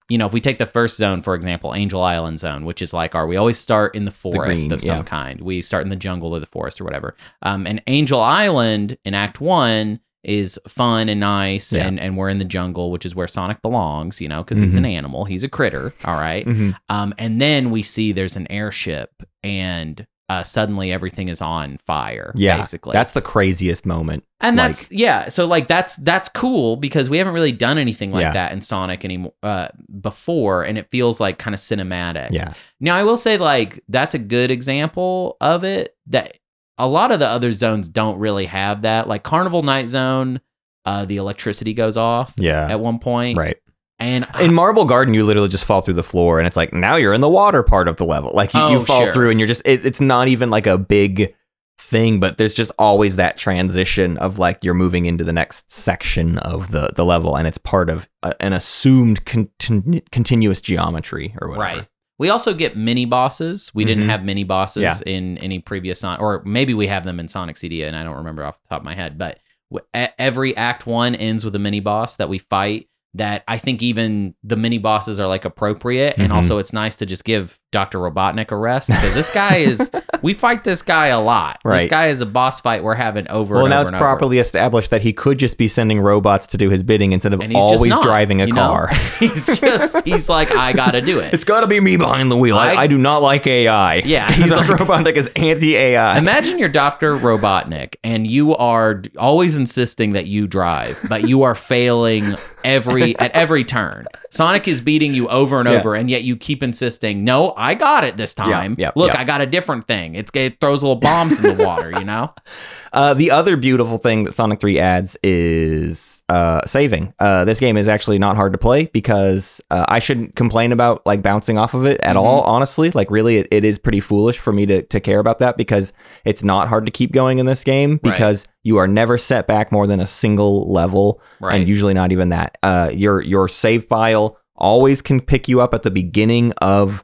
[0.09, 2.93] you know, if we take the first zone, for example, Angel Island zone, which is
[2.93, 5.03] like, our, we always start in the forest green, of some yeah.
[5.03, 5.41] kind.
[5.41, 7.15] We start in the jungle or the forest or whatever.
[7.41, 11.85] Um, and Angel Island in Act 1 is fun and nice Yeah.
[11.87, 14.73] and, and we're in the jungle which is where sonic belongs you know because he's
[14.73, 14.77] Mhm.
[14.79, 16.45] an animal he's a critter all right?
[16.45, 16.75] Mhm.
[16.89, 19.11] Um, and then we see there's an airship,
[19.43, 22.33] and uh, suddenly everything is on fire.
[22.35, 22.91] yeah basically.
[22.93, 25.29] that's the craziest moment and like- that's yeah.
[25.29, 28.33] So like that's that's cool because we haven't really done anything like Yeah.
[28.33, 29.69] that in Sonic anymore uh,
[30.01, 32.29] before, and it feels like kind of cinematic.
[32.31, 35.95] yeah Now I will say like that's a good example of it.
[36.07, 36.37] That
[36.77, 39.07] a lot of the other zones don't really have that.
[39.07, 40.39] Like Carnival Night Zone,
[40.85, 43.57] uh, the electricity goes off yeah at one point, right
[43.99, 46.97] And in Marble Garden, you literally just fall through the floor, and it's like now
[46.97, 48.31] you're in the water part of the level.
[48.33, 49.13] Like you, you Oh, fall sure.
[49.13, 51.33] through, and you're just it, it's not even like a big
[51.79, 56.37] thing, but there's just always that transition of like you're moving into the next section
[56.39, 61.49] of the the level, and it's part of a, an assumed contin- continuous geometry or
[61.49, 61.63] whatever.
[61.79, 61.87] Right.
[62.19, 63.71] We also get mini bosses.
[63.75, 64.09] We didn't Mhm.
[64.09, 64.95] have mini bosses Yeah.
[65.11, 68.17] in any previous Sonic, or maybe we have them in Sonic CD, and I don't
[68.17, 69.17] remember off the top of my head.
[69.19, 69.39] But
[69.71, 69.87] w-
[70.19, 72.87] every Act One ends with a mini boss that we fight.
[73.17, 76.35] That I think even the mini bosses are like appropriate, and Mhm.
[76.35, 79.91] also it's nice to just give Doctor Robotnik a rest because this guy is.
[80.21, 81.59] we fight this guy a lot.
[81.65, 83.55] This guy is a boss fight we're having over.
[83.55, 84.05] Well, and now over it's and over.
[84.05, 87.41] properly established that he could just be sending robots to do his bidding instead of
[87.53, 88.87] always not, driving a car.
[89.19, 91.33] he's just he's like I gotta do it.
[91.33, 92.57] It's got to be me behind the wheel.
[92.57, 93.95] I, I- do not like AI.
[94.05, 96.17] Yeah, he's like like- Robotnik is anti AI.
[96.17, 97.17] Imagine you're Dr.
[97.17, 102.35] Robotnik and you are always insisting that you drive, but you are failing
[102.67, 104.05] every at every turn.
[104.29, 105.79] Sonic is beating you over and Yeah.
[105.79, 108.75] over, and yet you keep insisting, "No, I got it this time.
[108.77, 109.19] yeah, Look, yeah.
[109.21, 110.15] I got a different thing.
[110.15, 112.33] It's it throws little bombs in the water, you know."
[112.93, 117.13] Uh, the other beautiful thing that Sonic 3 adds is uh, saving.
[117.19, 121.05] Uh, this game is actually not hard to play because uh, I shouldn't complain about
[121.05, 122.19] like bouncing off of it at Mhm.
[122.19, 122.41] all.
[122.41, 125.55] Honestly, like really, it, it is pretty foolish for me to to care about that
[125.57, 125.93] because
[126.25, 128.11] it's not hard to keep going in this game Right.
[128.11, 131.55] because you are never set back more than a single level Right.
[131.59, 132.57] and usually not even that.
[132.61, 137.03] Uh, your your save file always can pick you up at the beginning of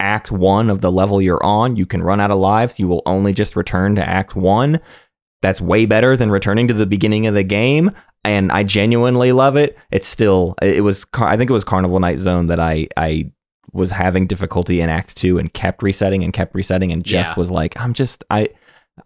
[0.00, 1.76] act one of the level you're on.
[1.76, 2.78] You can run out of lives.
[2.78, 4.78] You will only just return to act one.
[5.42, 7.90] That's way better than returning to the beginning of the game.
[8.24, 9.78] And I genuinely love it.
[9.92, 13.30] It's still, it was, I think it was Carnival Night Zone that I, I
[13.72, 17.34] was having difficulty in Act Two and kept resetting and kept resetting and just Yeah.
[17.36, 18.48] was like, I'm just, I,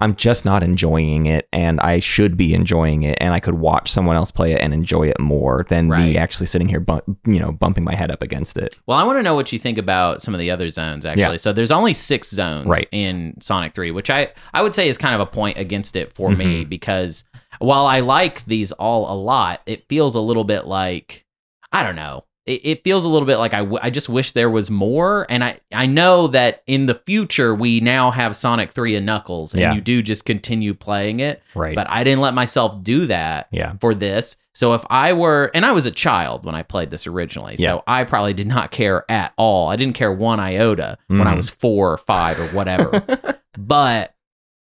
[0.00, 3.90] I'm just not enjoying it, and I should be enjoying it, and I could watch
[3.90, 6.04] someone else play it and enjoy it more than Right.
[6.10, 8.76] me actually sitting here, bu- you know, bumping my head up against it.
[8.86, 11.22] Well, I want to know what you think about some of the other zones actually.
[11.32, 11.36] Yeah.
[11.38, 12.86] So there's only 6 zones Right.
[12.92, 16.14] in Sonic 3, which I I would say is kind of a point against it
[16.14, 16.68] for me Mm-hmm.
[16.68, 17.24] because
[17.58, 21.24] while I like these all a lot, it feels a little bit like
[21.72, 22.24] I don't know.
[22.46, 25.26] It, it feels a little bit like I, w- I just wish there was more
[25.28, 29.52] and I I know that in the future we now have Sonic 3 and Knuckles
[29.52, 29.74] and Yeah.
[29.74, 31.74] you do just continue playing it, Right.
[31.74, 33.74] but I didn't let myself do that yeah.
[33.80, 34.36] for this.
[34.54, 37.68] So if I were, and I was a child when I played this originally, Yeah.
[37.76, 39.68] so I probably did not care at all.
[39.68, 41.36] I didn't care one iota when I Mhm.
[41.36, 43.04] was four or five or whatever.
[43.58, 44.14] but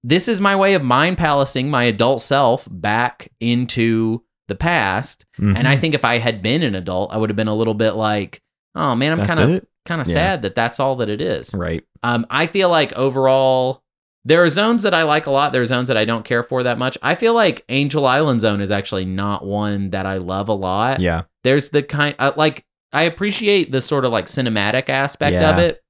[0.04, 5.24] this is my way of mind palacing my adult self back into the past.
[5.38, 5.66] And Mm-hmm.
[5.66, 7.92] I think if I had been an adult, I would have been a little bit
[7.92, 8.42] like,
[8.74, 10.14] oh man, I'm kind of kind of Yeah.
[10.14, 11.54] sad that that's all that it is.
[11.54, 11.84] Right.
[12.02, 13.82] Um, I feel like overall,
[14.24, 15.52] there are zones that I like a lot.
[15.52, 16.98] There are zones that I don't care for that much.
[17.00, 20.98] I feel like Angel Island Zone is actually not one that I love a lot.
[21.00, 21.22] Yeah.
[21.44, 25.80] There's the kind uh, like I appreciate the sort of like cinematic aspect of it,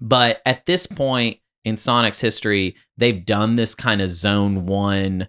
[0.00, 5.28] but at this point in Sonic's history, they've done this kind of Zone One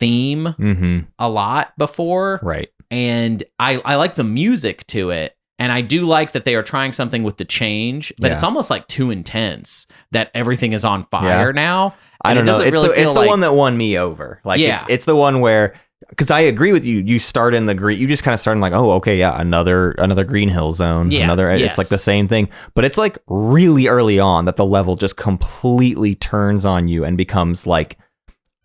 [0.00, 0.98] theme Mm-hmm.
[1.18, 2.68] a lot before, Right.
[2.90, 5.34] and I I like the music to it.
[5.60, 8.34] And I do like that they are trying something with the change, but Yeah.
[8.34, 11.94] it's almost like too intense that everything is on fire now.
[12.24, 12.60] I don't it know.
[12.60, 14.40] It's, really the, it's feel the one that won me over.
[14.44, 14.74] Like Yeah.
[14.74, 15.74] it's it's the one where
[16.10, 16.98] because I agree with you.
[17.00, 17.98] You start in the green.
[17.98, 21.10] You just kind of start in like, oh, okay, yeah, another another Green Hill zone.
[21.10, 21.50] Yeah, Another.
[21.56, 21.70] yes.
[21.70, 25.16] It's like the same thing, but it's like really early on that the level just
[25.16, 27.98] completely turns on you and becomes like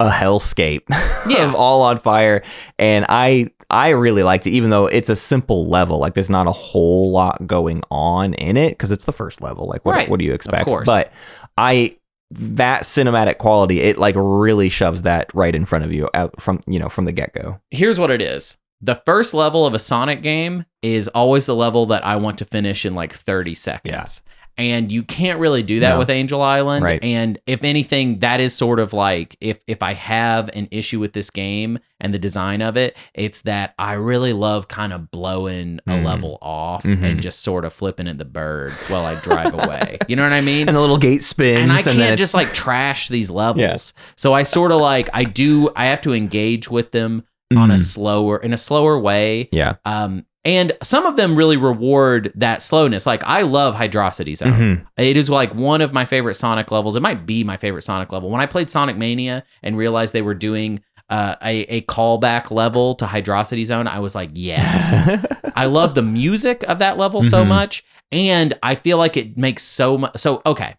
[0.07, 0.81] a hellscape
[1.29, 1.47] Yeah.
[1.47, 2.43] of all on fire.
[2.79, 5.97] And I I really liked it, even though it's a simple level.
[5.97, 9.67] Like there's not a whole lot going on in it because it's the first level.
[9.67, 10.09] Like what, Right.
[10.09, 10.65] what do you expect?
[10.65, 10.85] course.
[10.85, 11.11] But
[11.57, 11.95] I
[12.31, 16.59] that cinematic quality, it like really shoves that right in front of you out from
[16.67, 17.59] you know from the get go.
[17.71, 18.57] here's what it is.
[18.81, 22.45] The first level of a Sonic game is always the level that I want to
[22.45, 24.21] finish in like 30 seconds.
[24.57, 25.99] And you can't really do that No.
[25.99, 26.83] with Angel Island.
[26.85, 27.03] Right.
[27.03, 31.13] And if anything, that is sort of like if if I have an issue with
[31.13, 35.79] this game and the design of it, it's that I really love kind of blowing
[35.87, 36.05] a Mhm.
[36.05, 37.01] level off Mhm.
[37.03, 39.97] and just sort of flipping at the bird while I drive away.
[40.07, 40.67] You know what I mean?
[40.67, 43.93] And the little gate spins, and I can't it's- just like trash these levels.
[44.15, 47.23] So I sort of like I do I have to engage with them
[47.55, 47.79] on a Mhm.
[47.79, 49.49] slower in a slower way.
[49.51, 49.73] yeah.
[49.85, 53.05] Um and some of them really reward that slowness.
[53.05, 54.51] Like I love Hydrocity Zone.
[54.53, 54.85] Mhm.
[54.97, 56.95] It is like one of my favorite Sonic levels.
[56.95, 58.29] It might be my favorite Sonic level.
[58.29, 62.95] When I played Sonic Mania and realized they were doing uh, a, a callback level
[62.95, 65.21] to Hydrocity Zone, I was like, yes.
[65.55, 67.47] I love the music of that level so Mhm.
[67.49, 70.17] much, and I feel like it makes so much.
[70.17, 70.75] So okay,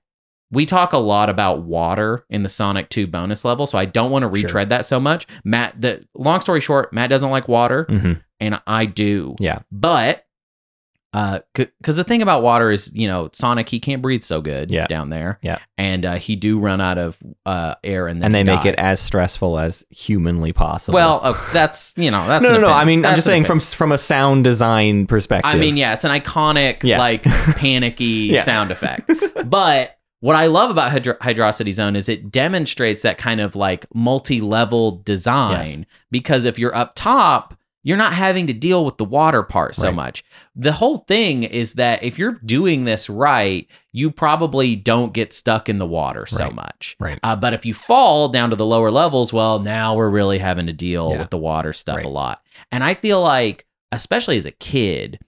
[0.55, 4.11] we talk a lot about water in the Sonic Two bonus level, so I don't
[4.11, 4.33] want to Sure.
[4.45, 5.27] retread that so much.
[5.45, 8.21] Matt, the long story short, Matt doesn't like water, Mhm.
[8.41, 9.37] and I do.
[9.39, 9.61] Yeah.
[9.71, 10.21] but.
[11.13, 14.73] Uh, because the thing about water is, you know, Sonic he can't breathe so good
[14.73, 14.89] Yeah.
[14.89, 15.59] down there, Yeah.
[15.79, 18.65] and uh, he do run out of uh air, and then and they he make
[18.65, 18.71] die.
[18.71, 20.97] it as stressful as humanly possible.
[20.97, 21.21] well.
[21.23, 22.73] Oh, that's you know that's no, no, no.
[22.73, 23.61] I mean, I'm just saying opinion.
[23.61, 25.49] from from a sound design perspective.
[25.49, 26.99] I mean, yeah, it's an iconic, Yeah.
[26.99, 27.23] like
[27.59, 28.43] panicky Yeah.
[28.43, 29.09] sound effect.
[29.49, 33.85] But what I love about Hydro- Hydrocity Zone is it demonstrates that kind of like
[33.95, 39.05] multi level design because if you're up top, you're not having to deal with the
[39.05, 39.95] water part so Right.
[39.95, 40.25] much.
[40.57, 45.69] The whole thing is that if you're doing this right, you probably don't get stuck
[45.69, 46.55] in the water so Right.
[46.55, 46.97] much.
[46.99, 47.19] Right.
[47.23, 50.67] Uh, but if you fall down to the lower levels, well, now we're really having
[50.69, 51.19] to deal Yeah.
[51.19, 52.07] with the water stuff Right.
[52.07, 52.41] a lot.
[52.73, 55.19] And I feel like, especially as a kid,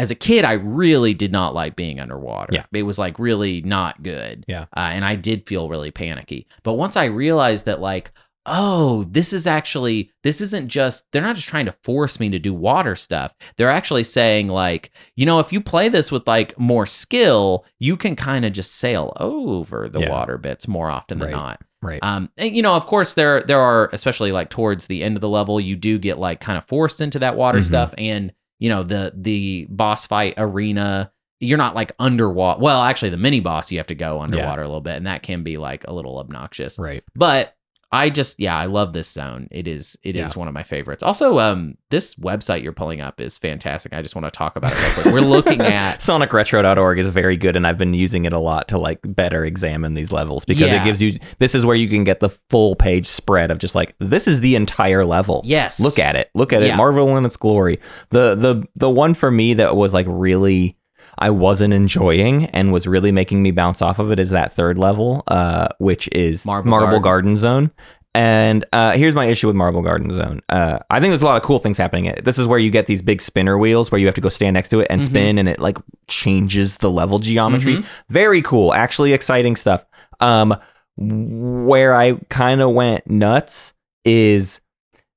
[0.00, 2.54] as a kid, I really did not like being underwater.
[2.54, 2.64] Yeah.
[2.72, 4.44] It was like really not good.
[4.48, 4.62] Yeah.
[4.76, 6.46] Uh, and I did feel really panicky.
[6.62, 8.10] But once I realized that, like,
[8.46, 12.38] oh, this is actually, this isn't just, they're not just trying to force me to
[12.38, 13.34] do water stuff.
[13.58, 17.96] They're actually saying, like, you know, if you play this with like more skill, you
[17.98, 20.10] can kind of just sail over the Yeah.
[20.10, 21.36] water bits more often than Right.
[21.36, 21.60] not.
[21.82, 22.00] right.
[22.02, 25.20] Um, and, you know, of course, there there are especially like towards the end of
[25.20, 27.64] the level, you do get like kind of forced into that water Mhm.
[27.64, 31.10] stuff, and you know the the boss fight arena.
[31.40, 32.60] You're not like underwater.
[32.60, 35.22] Well, actually, the mini boss you have to go underwater a little bit, and that
[35.22, 36.78] can be like a little obnoxious.
[36.78, 37.02] right.
[37.16, 37.56] But
[37.92, 39.48] I just yeah, I love this zone.
[39.50, 40.38] It is it is Yeah.
[40.38, 41.02] one of my favorites.
[41.02, 43.92] Also, um, this website you're pulling up is fantastic.
[43.92, 45.04] I just want to talk about it real quick.
[45.06, 48.78] We're looking at sonicretro.org is very good and i've been using it a lot to
[48.78, 50.82] like better examine these levels because Yeah.
[50.82, 53.74] it gives you this is where you can get the full page spread of just
[53.74, 57.24] like this is the entire level yes, look at it look at it marvel in
[57.24, 57.80] its glory
[58.10, 60.76] the the the one for me that was like really
[61.18, 64.78] i wasn't enjoying and was really making me bounce off of it is that third
[64.78, 67.02] level uh which is Marble marble, Garden.
[67.02, 67.36] garden.
[67.36, 67.70] zone
[68.12, 70.40] and uh, here's my issue with Marble Garden Zone.
[70.48, 72.12] Uh, I think there's a lot of cool things happening.
[72.24, 74.54] This is where you get these big spinner wheels where you have to go stand
[74.54, 75.04] next to it and Mhm.
[75.04, 77.76] spin, and it like changes the level geometry.
[77.76, 77.84] Mhm.
[78.08, 79.84] Very cool, actually exciting stuff.
[80.18, 80.56] Um,
[80.96, 84.60] where I kind of went nuts is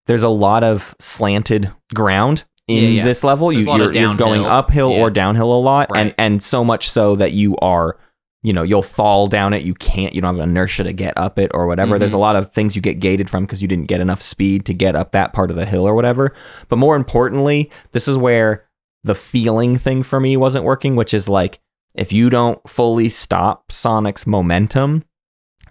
[0.06, 3.04] there's a lot of slanted ground in Yeah, yeah.
[3.06, 3.50] this level.
[3.50, 5.02] There's You, a lot of you're, you're going uphill Yeah.
[5.02, 6.00] or downhill a lot, Right.
[6.08, 7.98] and and so much so that you are,
[8.42, 9.64] you know, you'll fall down it.
[9.64, 10.14] You can't.
[10.14, 12.00] You don't have an inertia to get up it or whatever.
[12.00, 12.20] There's a Mhm.
[12.22, 14.96] lot of things you get gated from because you didn't get enough speed to get
[14.96, 16.34] up that part of the hill or whatever.
[16.70, 18.64] But more importantly, this is where
[19.04, 21.60] the feeling thing for me wasn't working, which is like
[21.96, 25.04] if you don't fully stop Sonic's momentum,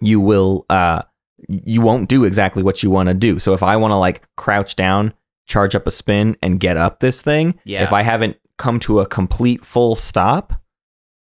[0.01, 1.03] you will uh
[1.49, 3.39] you won't do exactly what you want to do.
[3.39, 5.13] So if I want to like crouch down,
[5.47, 7.83] charge up a spin and get up this thing, Yeah.
[7.83, 10.55] if I haven't come to a complete full stop,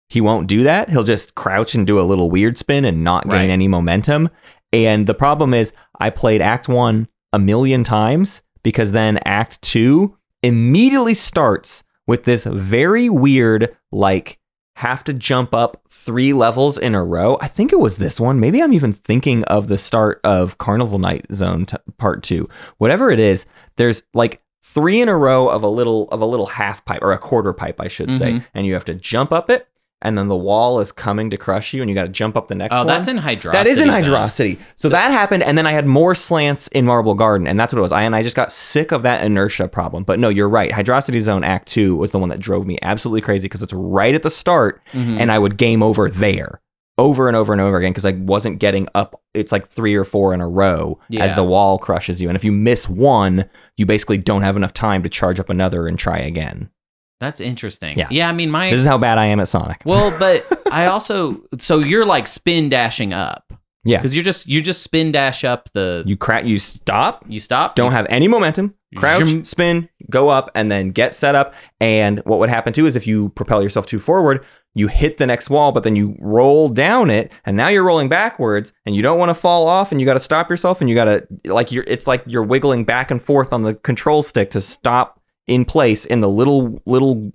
[0.09, 0.89] he won't do that.
[0.89, 3.49] He'll just crouch and do a little weird spin and not gain Right.
[3.49, 4.29] any momentum.
[4.73, 10.15] And the problem is I played act 1 a million times because then act 2
[10.43, 14.39] immediately starts with this very weird, like,
[14.77, 17.35] have to jump up three levels in a row.
[17.41, 18.39] I think it was this one.
[18.39, 22.47] Maybe I'm even thinking of the start of Carnival Night Zone t- Part Two.
[22.77, 23.47] Whatever it is,
[23.77, 27.11] there's like three in a row of a little of a little half pipe or
[27.11, 28.45] a quarter pipe, I should say, Mhm.
[28.53, 29.67] and you have to jump up it,
[30.01, 32.47] and then the wall is coming to crush you, and you got to jump up
[32.47, 32.87] the next Oh, one.
[32.87, 33.51] that's in Hydrocity.
[33.53, 33.95] That is in Zone.
[34.03, 34.59] Hydrocity.
[34.75, 37.79] So, that happened, and then I had more slants in Marble Garden, and that's what
[37.79, 37.91] it was.
[37.91, 40.03] I and I just got sick of that inertia problem.
[40.03, 40.71] But no, you're right.
[40.71, 44.13] Hydrocity Zone Act Two was the one that drove me absolutely crazy because it's right
[44.13, 45.19] at the start, Mhm.
[45.19, 46.61] and I would game over there
[46.99, 49.21] over and over and over again because I wasn't getting up.
[49.35, 52.43] It's like three or four in a row as the wall crushes you, and if
[52.43, 53.45] you miss one,
[53.77, 56.71] you basically don't have enough time to charge up another and try again.
[57.19, 57.97] That's interesting.
[57.97, 58.07] Yeah.
[58.11, 59.81] Yeah, I mean my This is how bad I am at Sonic.
[59.85, 63.53] Well, but I also so you're like spin dashing up.
[63.83, 63.97] Yeah.
[63.97, 66.45] Because you're just you just spin dash up the you, crack.
[66.45, 67.23] You stop.
[67.27, 67.75] You stop.
[67.75, 68.75] don't have any momentum.
[68.95, 69.43] Crouch, Zoom.
[69.43, 71.53] spin, go up, and then get set up.
[71.81, 74.45] And what would happen too is if you propel yourself too forward,
[74.75, 78.09] you hit the next wall, but then you roll down it, and now you're rolling
[78.09, 80.89] backwards, and you don't want to fall off, and you got to stop yourself, and
[80.89, 81.83] you got to like you're.
[81.85, 85.16] It's like you're wiggling back and forth on the control stick to stop
[85.47, 87.31] in place in the little little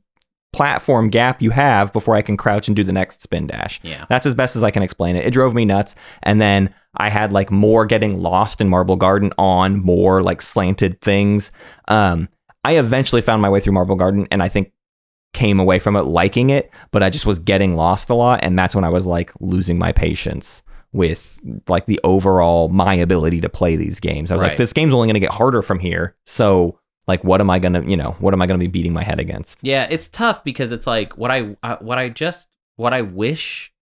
[0.52, 3.80] platform gap you have before I can crouch and do the next spin dash.
[3.82, 4.04] Yeah.
[4.08, 5.26] That's as best as I can explain it.
[5.26, 5.94] It drove me nuts.
[6.22, 11.00] And then I had like more getting lost in Marble Garden on more like slanted
[11.00, 11.52] things.
[11.88, 12.28] Um,
[12.64, 14.72] I eventually found my way through Marble Garden and I think
[15.32, 18.40] came away from it liking it, but I just was getting lost a lot.
[18.42, 23.40] And that's when I was like losing my patience with like the overall my ability
[23.40, 24.30] to play these games.
[24.30, 26.14] I was like, this game's only going to get harder from here.
[26.26, 28.70] So like, what am I going to, you know, what am I going to be
[28.70, 29.58] beating my head against?
[29.62, 33.72] Yeah, it's tough because it's like what I, I what I just what I wish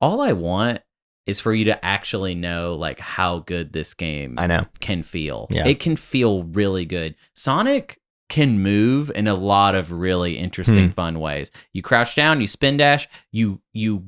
[0.00, 0.80] all I want
[1.26, 4.62] is for you to actually know like how good this game I know.
[4.80, 5.46] can feel.
[5.50, 5.66] Yeah.
[5.66, 7.14] It can feel really good.
[7.34, 10.92] Sonic can move in a lot of really interesting Hmm.
[10.92, 11.50] fun ways.
[11.72, 14.06] You crouch down, you spin dash, you you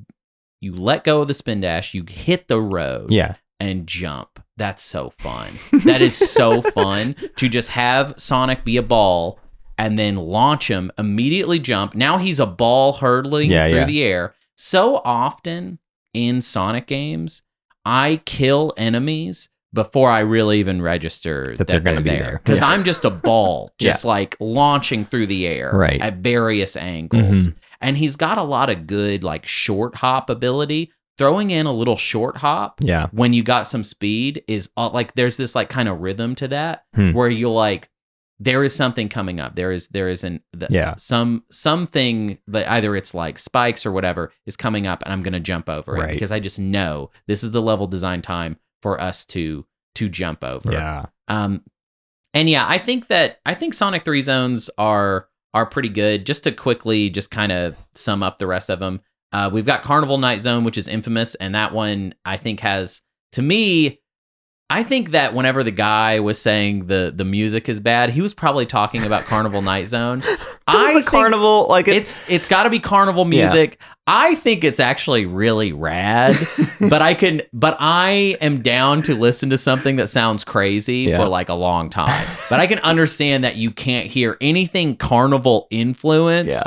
[0.60, 3.34] you let go of the spin dash, you hit the road Yeah.
[3.62, 4.42] And jump.
[4.56, 5.52] That's so fun.
[5.84, 9.38] That is so fun to just have Sonic be a ball
[9.78, 11.94] and then launch him, immediately jump.
[11.94, 13.84] Now he's a ball hurtling Yeah, through yeah.
[13.86, 14.34] the air.
[14.56, 15.78] So often
[16.12, 17.42] in Sonic games,
[17.84, 22.40] I kill enemies before I really even register That they're gonna be there.
[22.44, 22.68] Because Yeah.
[22.68, 26.00] I'm just a ball, just like launching through the air Right.
[26.00, 27.48] at various angles.
[27.48, 27.54] Mhm.
[27.80, 30.92] And he's got a lot of good like short hop ability.
[31.22, 33.06] Throwing in a little short hop Yeah.
[33.12, 36.48] when you got some speed is uh, like there's this like kind of rhythm to
[36.48, 37.12] that Hmm.
[37.12, 37.88] where you'll like
[38.40, 40.94] there is something coming up there is there is an the, Yeah.
[40.96, 45.38] some something that either it's like spikes or whatever is coming up and i'm gonna
[45.38, 49.24] jump over it because i just know this is the level design time for us
[49.26, 49.64] to
[49.94, 51.06] to jump over Yeah.
[51.28, 51.62] um,
[52.34, 56.24] and yeah, I think that I think Sonic Three zones are are pretty good.
[56.24, 59.02] Just to quickly just kind of sum up the rest of them,
[59.32, 63.02] uh, we've got Carnival Night Zone, which is infamous, and that one I think has
[63.32, 63.98] to me.
[64.70, 68.32] I think that whenever the guy was saying the the music is bad, he was
[68.32, 70.22] probably talking about Carnival Night Zone.
[70.66, 73.44] I carnival like it's, it's it's got to be carnival Yeah.
[73.44, 73.78] music.
[74.06, 76.36] I think it's actually really rad,
[76.88, 81.18] but I can but I am down to listen to something that sounds crazy Yeah.
[81.18, 82.26] for like a long time.
[82.48, 86.62] But I can understand that you can't hear anything carnival influenced Yeah.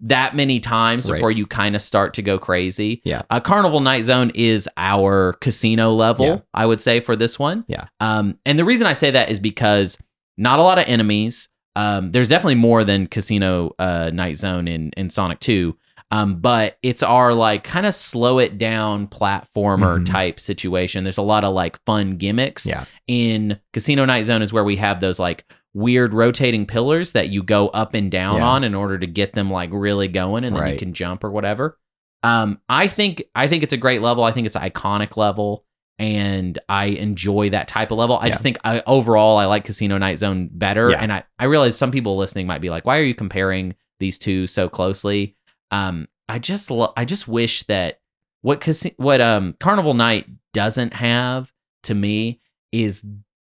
[0.00, 1.16] That many times Right.
[1.16, 3.00] before you kind of start to go crazy.
[3.04, 3.22] Yeah.
[3.30, 6.38] A Carnival Night Zone is our casino level, Yeah.
[6.52, 7.64] I would say for this one.
[7.68, 7.86] Yeah.
[8.00, 9.96] Um and the reason I say that is because
[10.36, 11.48] not a lot of enemies.
[11.76, 15.76] Um, there's definitely more than Casino uh, Night Zone in in Sonic 2.
[16.10, 20.06] Um, but it's our like kind of slow it down platformer Mhm.
[20.06, 21.02] type situation.
[21.02, 22.66] There's a lot of like fun gimmicks.
[22.66, 22.84] Yeah.
[23.08, 25.44] In Casino Night Zone is where we have those like
[25.74, 28.46] weird rotating pillars that you go up and down Yeah.
[28.46, 31.30] on in order to get them like really going and then you can jump or
[31.30, 31.78] whatever.
[32.22, 34.24] Um, I think I think it's a great level.
[34.24, 35.64] I think it's an iconic level
[35.98, 38.18] and I enjoy that type of level.
[38.18, 40.90] I just think I, overall I like Casino Night Zone better.
[40.90, 40.98] Yeah.
[41.00, 44.18] And I, I realize some people listening might be like, why are you comparing these
[44.18, 45.36] two so closely?
[45.70, 48.00] Um, I just lo- I just wish that
[48.42, 51.52] what casi- what um Carnival Night doesn't have
[51.84, 52.40] to me
[52.72, 53.02] is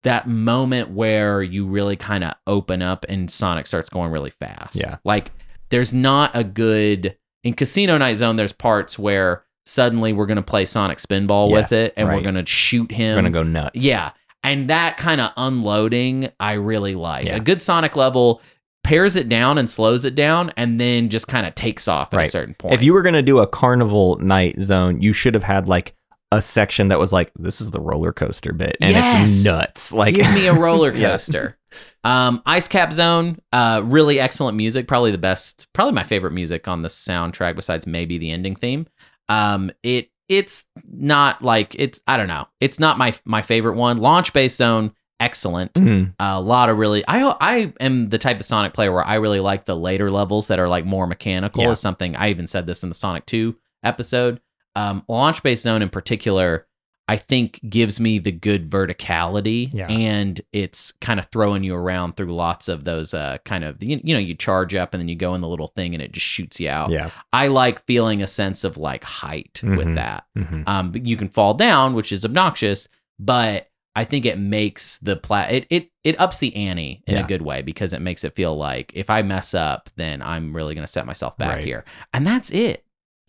[0.06, 4.76] that moment where you really kind of open up and Sonic starts going really fast.
[4.78, 4.96] Yeah.
[5.04, 5.32] Like
[5.70, 10.42] there's not a good in Casino Night Zone there's parts where suddenly we're going to
[10.42, 13.44] play Sonic Spinball Yes, with it and we're going to shoot him We're gonna go
[13.44, 13.82] nuts.
[13.82, 14.12] yeah.
[14.44, 17.26] And that kind of unloading, I really like.
[17.26, 17.38] Yeah.
[17.38, 18.42] A good Sonic level
[18.84, 22.22] pares it down and slows it down and then just kind of takes off at
[22.28, 22.76] a certain point.
[22.76, 25.96] If you were gonna do a carnival night zone, you should have had like
[26.36, 29.30] a section that was like, this is the roller coaster bit, and Yes!
[29.30, 29.92] it's nuts.
[29.94, 31.12] Like, Give me a roller Yeah.
[31.12, 31.58] coaster.
[32.04, 34.88] Um, Ice Cap Zone, uh, really excellent music.
[34.88, 38.88] Probably the best, probably my favorite music on the soundtrack, besides maybe the ending theme.
[39.30, 42.48] Um, it it's not like it's I don't know.
[42.62, 43.98] It's not my my favorite one.
[43.98, 45.74] Launch Base Zone, excellent.
[45.74, 46.14] Mhm.
[46.20, 49.40] a lot of really I I am the type of Sonic player where I really
[49.40, 51.72] like the later levels that are like more mechanical Yeah.
[51.72, 54.40] is something I even said this in the Sonic 2 episode.
[54.76, 56.68] Um launch based zone in particular
[57.08, 59.88] I think gives me the good verticality Yeah.
[59.88, 64.02] and it's kind of throwing you around through lots of those uh kind of you,
[64.04, 66.12] you know you charge up and then you go in the little thing and it
[66.14, 66.90] just shoots you out.
[66.90, 67.12] yeah.
[67.32, 69.96] I like feeling a sense of like height with Mhm.
[69.96, 70.26] that.
[70.38, 70.68] Mhm.
[70.68, 72.88] Um, but you can fall down, which is obnoxious,
[73.20, 77.24] but I think it makes the plat it it it ups the ante in Yeah.
[77.24, 80.56] a good way because it makes it feel like if I mess up, then I'm
[80.56, 81.66] really gonna set myself back Right.
[81.66, 82.84] here, and that's it.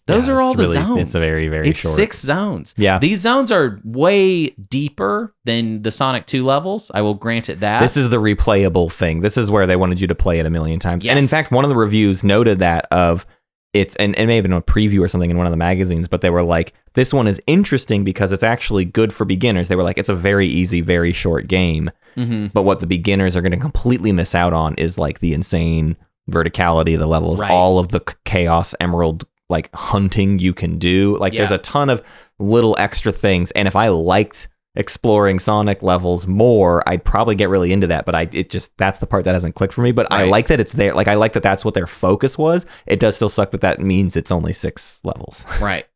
[0.07, 1.00] Those Yeah, are all the really- zones.
[1.00, 1.96] It's a very, very it's short.
[1.96, 2.74] six zones.
[2.76, 2.98] Yeah.
[2.98, 6.90] These zones are way deeper than the Sonic 2 levels.
[6.94, 7.80] I will grant it that.
[7.80, 9.20] This is the replayable thing.
[9.20, 11.04] This is where they wanted you to play it a million times.
[11.07, 13.26] And in fact, one of the reviews noted that of
[13.74, 16.09] it's and it may have been a preview or something in one of the magazines,
[16.09, 19.68] but they were like, this one is interesting because it's actually good for beginners.
[19.68, 21.90] They were like, it's a very easy, very short game.
[22.16, 22.52] Mhm.
[22.54, 25.96] But what the beginners are going to completely miss out on is like the insane
[26.30, 27.50] verticality of the levels, Right.
[27.50, 31.16] all of the chaos emerald like hunting you can do.
[31.18, 32.03] Like there's a ton of
[32.38, 33.51] little extra things.
[33.53, 38.05] And if I liked exploring Sonic levels more, I'd probably get really into that.
[38.05, 39.92] But I it just that's the part that hasn't clicked for me.
[39.92, 40.94] But I like that it's there.
[40.94, 42.66] Like I like that that's what their focus was.
[42.86, 45.44] It does still suck that that means it's only six levels.
[45.61, 45.86] right.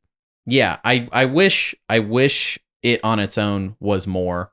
[0.47, 4.53] Yeah, I I wish I wish it on its own was more.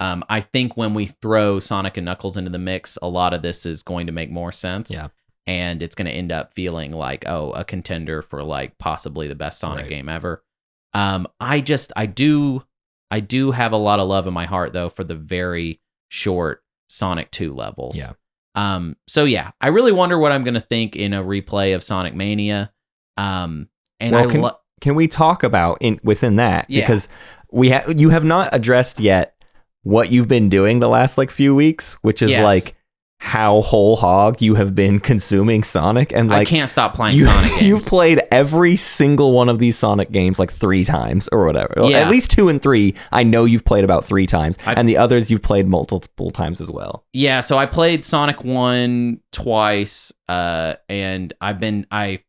[0.00, 3.42] Um, I think when we throw Sonic and Knuckles into the mix, a lot of
[3.42, 4.92] this is going to make more sense.
[4.92, 5.08] Yeah.
[5.48, 9.34] And it's going to end up feeling like, oh, a contender for like possibly the
[9.34, 9.88] best Sonic Right.
[9.88, 10.44] game ever.
[10.92, 12.62] Um, I just, I do,
[13.10, 16.62] I do have a lot of love in my heart though for the very short
[16.90, 17.96] Sonic 2 levels.
[17.96, 18.10] Yeah.
[18.54, 21.82] Um, so yeah, I really wonder what I'm going to think in a replay of
[21.82, 22.70] Sonic Mania.
[23.16, 23.68] Um,
[24.00, 26.82] and Well, I can- lo- Can we talk about in within that Yeah.
[26.82, 27.08] because
[27.50, 29.34] we ha- you have not addressed yet
[29.82, 32.44] what you've been doing the last like few weeks, which is Yes.
[32.44, 32.76] like
[33.20, 37.24] how whole hog you have been consuming Sonic and like I can't stop playing you,
[37.24, 37.62] Sonic games.
[37.62, 41.74] You've played every single one of these Sonic games like three times or whatever.
[41.78, 41.98] Yeah.
[41.98, 42.94] At least two and three.
[43.12, 46.60] I know you've played about three times, I- and the others you've played multiple times
[46.60, 47.04] as well.
[47.12, 52.20] Yeah, so I played Sonic 1 twice uh and I've been I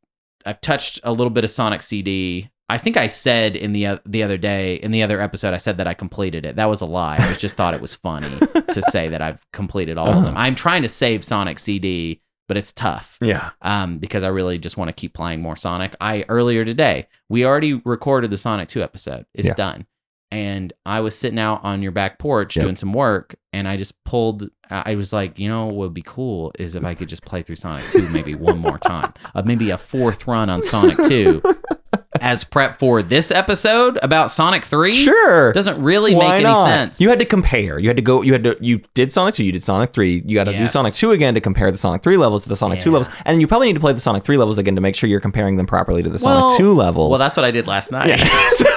[0.46, 2.50] I've touched a little bit of Sonic CD.
[2.70, 5.58] I think I said in the o- the other day in the other episode I
[5.58, 6.56] said that I completed it.
[6.56, 7.16] That was a lie.
[7.20, 8.30] I just thought it was funny
[8.72, 10.36] to say that I've completed all of them.
[10.36, 10.44] Uh-huh.
[10.46, 13.18] I'm trying to save Sonic CD, but it's tough.
[13.22, 13.50] Yeah.
[13.62, 15.96] Um because I really just want to keep playing more Sonic.
[16.00, 19.26] I earlier today, we already recorded the Sonic 2 episode.
[19.34, 19.54] It's Yeah.
[19.56, 19.88] done.
[20.32, 22.64] And I was sitting out on your back porch Yep.
[22.64, 24.48] doing some work, and I just pulled.
[24.70, 27.42] I was like, you know, what would be cool is if I could just play
[27.42, 31.42] through Sonic 2 maybe one more time, uh, maybe a fourth run on Sonic 2
[32.22, 34.92] as prep for this episode about Sonic 3.
[34.92, 35.52] Sure.
[35.54, 36.66] Doesn't really Why make any not?
[36.66, 37.00] sense.
[37.00, 37.78] You had to compare.
[37.78, 38.22] You had to go.
[38.24, 38.58] You had to.
[38.60, 39.46] You did Sonic two.
[39.46, 40.24] You did Sonic three.
[40.26, 42.56] You got to do Sonic two again to compare the Sonic three levels to the
[42.56, 42.98] Sonic two Yeah.
[42.98, 45.08] levels, and you probably need to play the Sonic three levels again to make sure
[45.10, 47.12] you're comparing them properly to the Sonic two levels.
[47.12, 48.20] Well, that's what I did last night.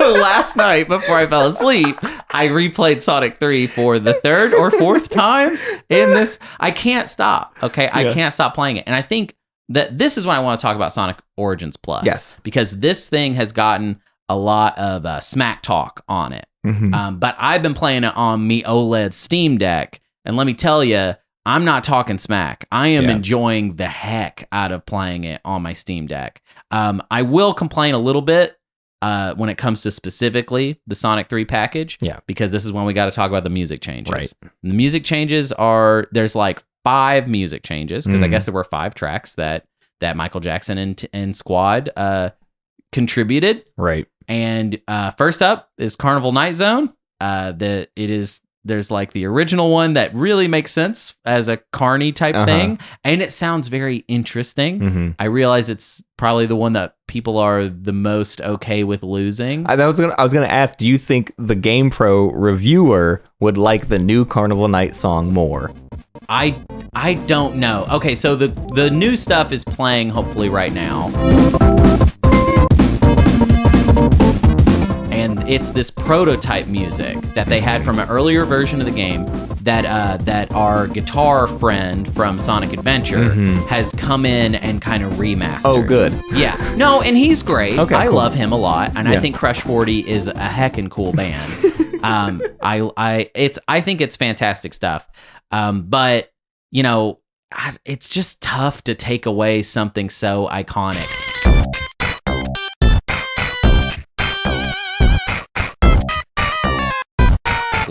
[0.02, 1.96] So last night, before I fell asleep,
[2.30, 5.56] I replayed Sonic 3 for the third or fourth time
[5.88, 6.38] in this.
[6.58, 7.56] I can't stop.
[7.62, 7.88] Okay.
[7.88, 8.12] I Yeah.
[8.12, 8.84] can't stop playing it.
[8.86, 9.34] And I think
[9.68, 12.04] that this is when I want to talk about Sonic Origins Plus.
[12.04, 12.38] Yes.
[12.42, 16.46] Because this thing has gotten a lot of uh, smack talk on it.
[16.66, 16.94] Mhm.
[16.94, 20.84] Um, but I've been playing it on me OLED Steam Deck, and let me tell
[20.84, 22.66] you, I'm not talking smack.
[22.70, 23.10] I am Yeah.
[23.16, 26.40] enjoying the heck out of playing it on my Steam Deck.
[26.70, 28.56] Um, I will complain a little bit
[29.02, 31.98] uh, when it comes to specifically the Sonic 3 package.
[32.00, 32.20] Yeah.
[32.28, 34.12] Because this is when we got to talk about the music changes.
[34.12, 34.32] Right.
[34.62, 38.30] And the music changes are there's like five music changes because I Mhm.
[38.30, 39.64] guess there were five tracks that
[40.00, 42.30] that Michael Jackson and and Squad uh,
[42.92, 43.64] contributed.
[43.76, 44.06] right.
[44.28, 46.92] And uh, first up is Carnival Night Zone.
[47.20, 51.56] Uh, the it is there's like the original one that really makes sense as a
[51.72, 52.46] carny type Uh-huh.
[52.46, 54.78] thing, and it sounds very interesting.
[54.78, 59.66] hmm I realize it's probably the one that people are the most okay with losing.
[59.66, 60.14] I, was gonna.
[60.16, 60.76] I was gonna ask.
[60.78, 65.70] Do you think the GamePro reviewer would like the new Carnival Night song more?
[66.28, 66.56] I
[66.94, 67.86] I don't know.
[67.90, 71.10] Okay, so the the new stuff is playing hopefully right now.
[75.54, 79.26] It's this prototype music that they had from an earlier version of the game
[79.62, 83.32] that uh, that our guitar friend from Sonic Adventure
[83.68, 85.60] has come in and kind of remastered.
[85.62, 85.66] Mm-hmm.
[85.66, 86.12] Oh, good.
[86.32, 86.56] Yeah.
[86.76, 87.78] No, and he's great.
[87.78, 88.14] Okay, I cool.
[88.16, 92.02] love him a lot, and I think Crush Forty is a heckin' cool band.
[92.04, 95.06] um, I I it's I think it's fantastic stuff.
[95.50, 96.32] Um, but
[96.70, 97.20] you know,
[97.52, 101.06] I- it's just tough to take away something so iconic.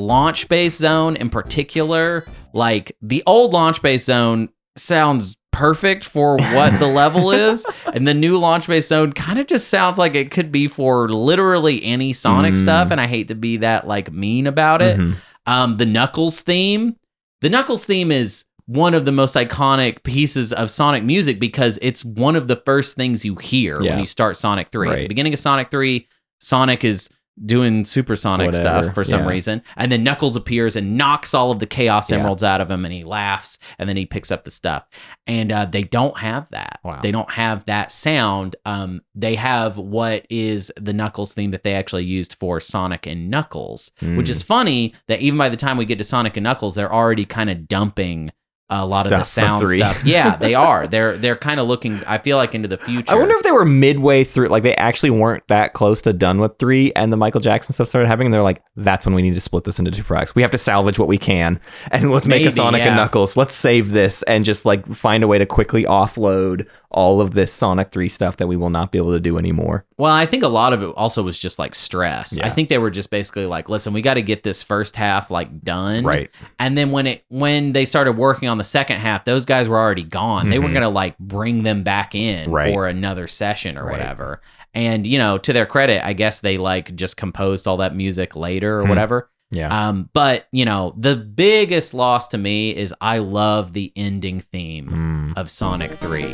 [0.02, 6.80] Launch base zone in particular, like the old launch base zone sounds perfect for what
[6.80, 10.32] the level is, and the new launch base zone kind of just sounds like it
[10.32, 12.58] could be for literally any Sonic Mm.
[12.58, 12.91] stuff.
[12.91, 14.97] And I hate to be that like mean about it.
[14.99, 15.16] Mhm.
[15.45, 16.95] Um, the Knuckles theme.
[17.41, 22.06] The Knuckles theme is one of the most iconic pieces of Sonic music because it's
[22.06, 23.91] one of the first things you hear Yeah.
[23.91, 24.89] when you start Sonic 3.
[24.89, 26.08] At the beginning of Sonic 3,
[26.39, 27.10] Sonic is
[27.45, 29.27] doing supersonic Whatever, stuff for some yeah.
[29.29, 29.61] reason.
[29.77, 32.17] And then Knuckles appears and knocks all of the Chaos Yeah.
[32.17, 34.88] Emeralds out of him and he laughs and then he picks up the stuff.
[35.27, 36.79] And uh, they don't have that.
[36.84, 36.99] Wow.
[37.01, 38.55] They don't have that sound.
[38.65, 43.29] Um, they have what is the Knuckles theme that they actually used for Sonic and
[43.29, 44.29] Knuckles which Mm.
[44.29, 47.25] is funny that even by the time we get to Sonic and Knuckles, they're already
[47.25, 48.32] kind of dumping
[48.72, 50.03] a lot of the sound stuff.
[50.03, 50.88] Yeah, they are.
[50.88, 52.03] They're they're kind of looking.
[52.05, 53.11] I feel like into the future.
[53.13, 56.39] I wonder if they were midway through, like they actually weren't that close to done
[56.39, 58.28] with three, and the Michael Jackson stuff started happening.
[58.28, 60.34] And they're like, "That's when we need to split this into two products.
[60.34, 61.59] We have to salvage what we can,
[61.91, 62.88] and let's make a Sonic yeah.
[62.88, 63.36] and Knuckles.
[63.36, 67.52] Let's save this and just like find a way to quickly offload all of this
[67.52, 70.44] Sonic three stuff that we will not be able to do anymore." Well, I think
[70.44, 72.38] a lot of it also was just like stress.
[72.39, 75.32] I think they were just basically like, listen, we got to get this first half
[75.32, 76.30] like done, Right.
[76.60, 79.80] And then when it when they started working on the second half, those guys were
[79.80, 80.50] already gone.
[80.50, 80.74] They were Mhm.
[80.74, 82.74] gonna like bring them back in Right.
[82.74, 83.92] for another session or Right.
[84.00, 84.42] whatever.
[84.74, 88.36] And you know, to their credit, I guess they like just composed all that music
[88.36, 88.89] later or Hmm.
[88.89, 89.30] whatever.
[89.52, 89.89] Yeah.
[89.89, 94.88] Um, but you know, the biggest loss to me is I love the ending theme
[95.34, 95.38] Mm.
[95.38, 96.34] of Sonic 3.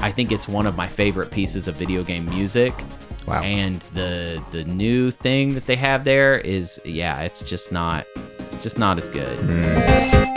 [0.00, 2.72] I think it's one of my favorite pieces of video game music.
[3.26, 3.42] Wow.
[3.42, 8.06] And the the new thing that they have there is yeah, it's just not
[8.52, 9.38] it's just not as good.
[9.40, 10.27] Mm.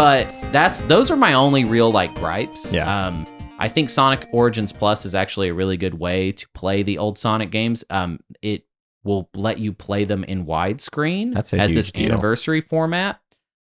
[0.00, 2.72] But that's those are my only real like gripes.
[2.72, 3.06] Yeah.
[3.08, 3.26] Um,
[3.58, 7.18] I think Sonic Origins Plus is actually a really good way to play the old
[7.18, 7.84] Sonic games.
[7.90, 8.64] Um, it
[9.04, 12.06] will let you play them in widescreen That's as this deal.
[12.12, 13.20] anniversary format.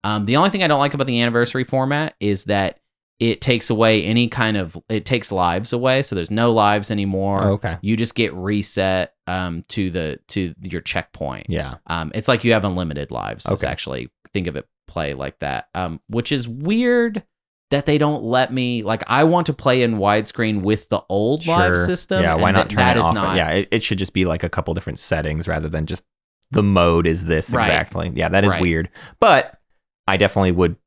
[0.04, 2.80] Um, the only thing I don't like about the anniversary format is that
[3.20, 7.44] it takes away any kind of it takes lives away, so there's no lives anymore.
[7.54, 7.80] okay.
[7.82, 11.48] You just get reset um, to the to your checkpoint.
[11.50, 11.78] Yeah.
[11.88, 13.48] Um, it's like you have unlimited lives.
[13.48, 13.72] It's Okay.
[13.72, 15.70] actually think of it play like that.
[15.76, 17.24] Um, which is weird
[17.72, 21.46] that they don't let me like I want to play in widescreen with the old
[21.46, 22.24] live system.
[22.24, 22.34] Yeah.
[22.36, 23.14] Why not that- turn that it is off?
[23.14, 23.50] Not, yeah.
[23.52, 26.04] It, it should just be like a couple different settings rather than just
[26.52, 27.66] the mode is this Right.
[27.66, 28.12] exactly.
[28.16, 28.30] Yeah.
[28.30, 28.62] That is Right.
[28.62, 29.60] weird, but
[30.08, 30.78] I definitely would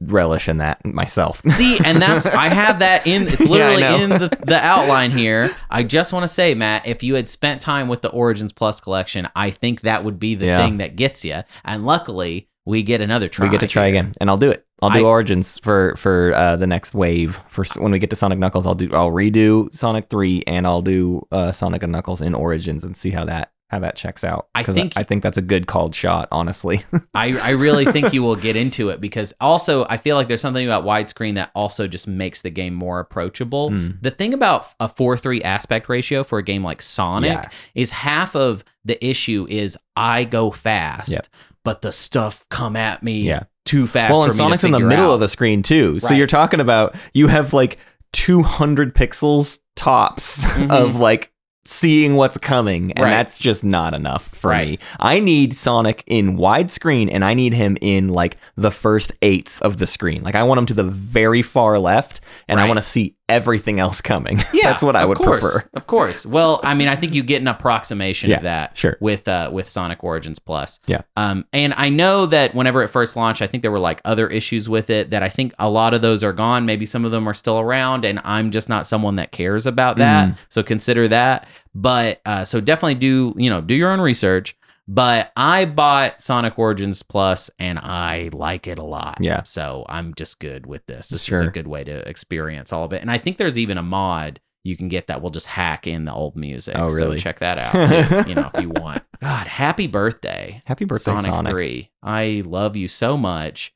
[0.00, 1.40] relish in that myself.
[1.50, 3.96] See, and that's I have that in it's literally know.
[3.96, 5.54] in the, the outline here.
[5.70, 8.80] I just want to say, Matt, if you had spent time with the Origins Plus
[8.80, 10.58] collection, I think that would be the Yeah.
[10.64, 11.42] thing that gets you.
[11.64, 13.46] And luckily, we get another try.
[13.46, 13.94] we get to try here.
[14.00, 14.66] again, and I'll do it.
[14.82, 17.40] I'll do I- Origins for for uh, the next wave.
[17.48, 20.82] For when we get to Sonic Knuckles, I'll do I'll redo Sonic Three, and I'll
[20.82, 24.48] do uh, Sonic and Knuckles in Origins and see how that how that checks out.
[24.54, 26.84] I think- I think that's a good called shot, honestly.
[27.14, 30.42] I, I really think you will get into it because also I feel like there's
[30.42, 33.70] something about widescreen that also just makes the game more approachable.
[33.70, 34.00] Mm.
[34.00, 37.48] The thing about a 4 3 aspect ratio for a game like Sonic Yeah.
[37.74, 41.26] is half of the issue is I go fast, Yep.
[41.64, 43.44] But the stuff come at me Yeah.
[43.64, 44.12] too fast.
[44.12, 45.14] well, for and Sonic's in the middle out.
[45.14, 46.18] of the screen too, so Right.
[46.18, 47.78] you're talking about you have like
[48.12, 50.70] 200 pixels tops Mhm.
[50.70, 51.30] of like
[51.66, 53.10] seeing what's coming and Right.
[53.10, 54.68] that's just not enough for Right.
[54.72, 54.78] me.
[55.00, 59.78] I need Sonic in widescreen and I need him in like the first eighth of
[59.78, 60.22] the screen.
[60.22, 63.80] Like I want him to the very far left and I want to see everything
[63.80, 64.42] else coming.
[64.54, 65.68] Yeah, that's what I would course, prefer.
[65.74, 66.24] Of course.
[66.24, 68.96] Well, I mean, I think you get an approximation Yeah, of that sure.
[69.00, 70.78] with uh, with Sonic Origins Plus.
[70.86, 71.02] Yeah.
[71.16, 74.28] Um, and I know that whenever it first launched, I think there were like other
[74.28, 76.66] issues with it that I think a lot of those are gone.
[76.66, 79.98] Maybe some of them are still around, and I'm just not someone that cares about
[79.98, 80.28] that.
[80.28, 80.36] Mm.
[80.48, 81.48] So consider that.
[81.74, 84.56] But uh, so definitely do you know do your own research.
[84.86, 89.18] But I bought Sonic Origins Plus and I like it a lot.
[89.20, 89.42] Yeah.
[89.44, 91.08] So I'm just good with this.
[91.08, 93.00] This is a good way to experience all of it.
[93.00, 95.20] And I think there's even a mod you can get that.
[95.20, 96.74] We'll just hack in the old music.
[96.76, 97.18] Oh, really?
[97.18, 97.88] So check that out,
[98.24, 99.02] too, you know, if you want.
[99.20, 101.50] God, happy birthday, Happy birthday, Sonic, Sonic.
[101.50, 101.90] 3.
[102.02, 103.74] I love you so much.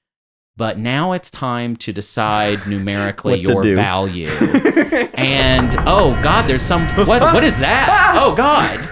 [0.56, 4.28] But now it's time to decide numerically your value.
[5.14, 8.14] And oh god, there's some what what is that?
[8.16, 8.88] Oh god.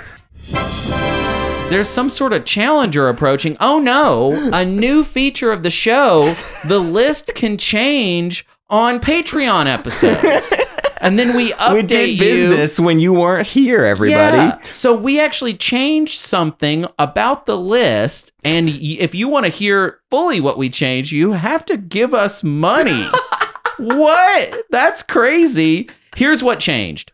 [1.68, 3.56] There's some sort of challenger approaching.
[3.58, 6.36] Oh no, a new feature of the show.
[6.64, 10.54] The list can change on Patreon episodes.
[11.00, 12.18] And then we update we did you.
[12.18, 14.36] business when you weren't here, everybody.
[14.36, 14.58] Yeah.
[14.70, 20.40] So we actually changed something about the list, and if you want to hear fully
[20.40, 23.06] what we changed, you have to give us money.
[23.78, 24.62] what?
[24.70, 25.90] That's crazy.
[26.14, 27.12] Here's what changed.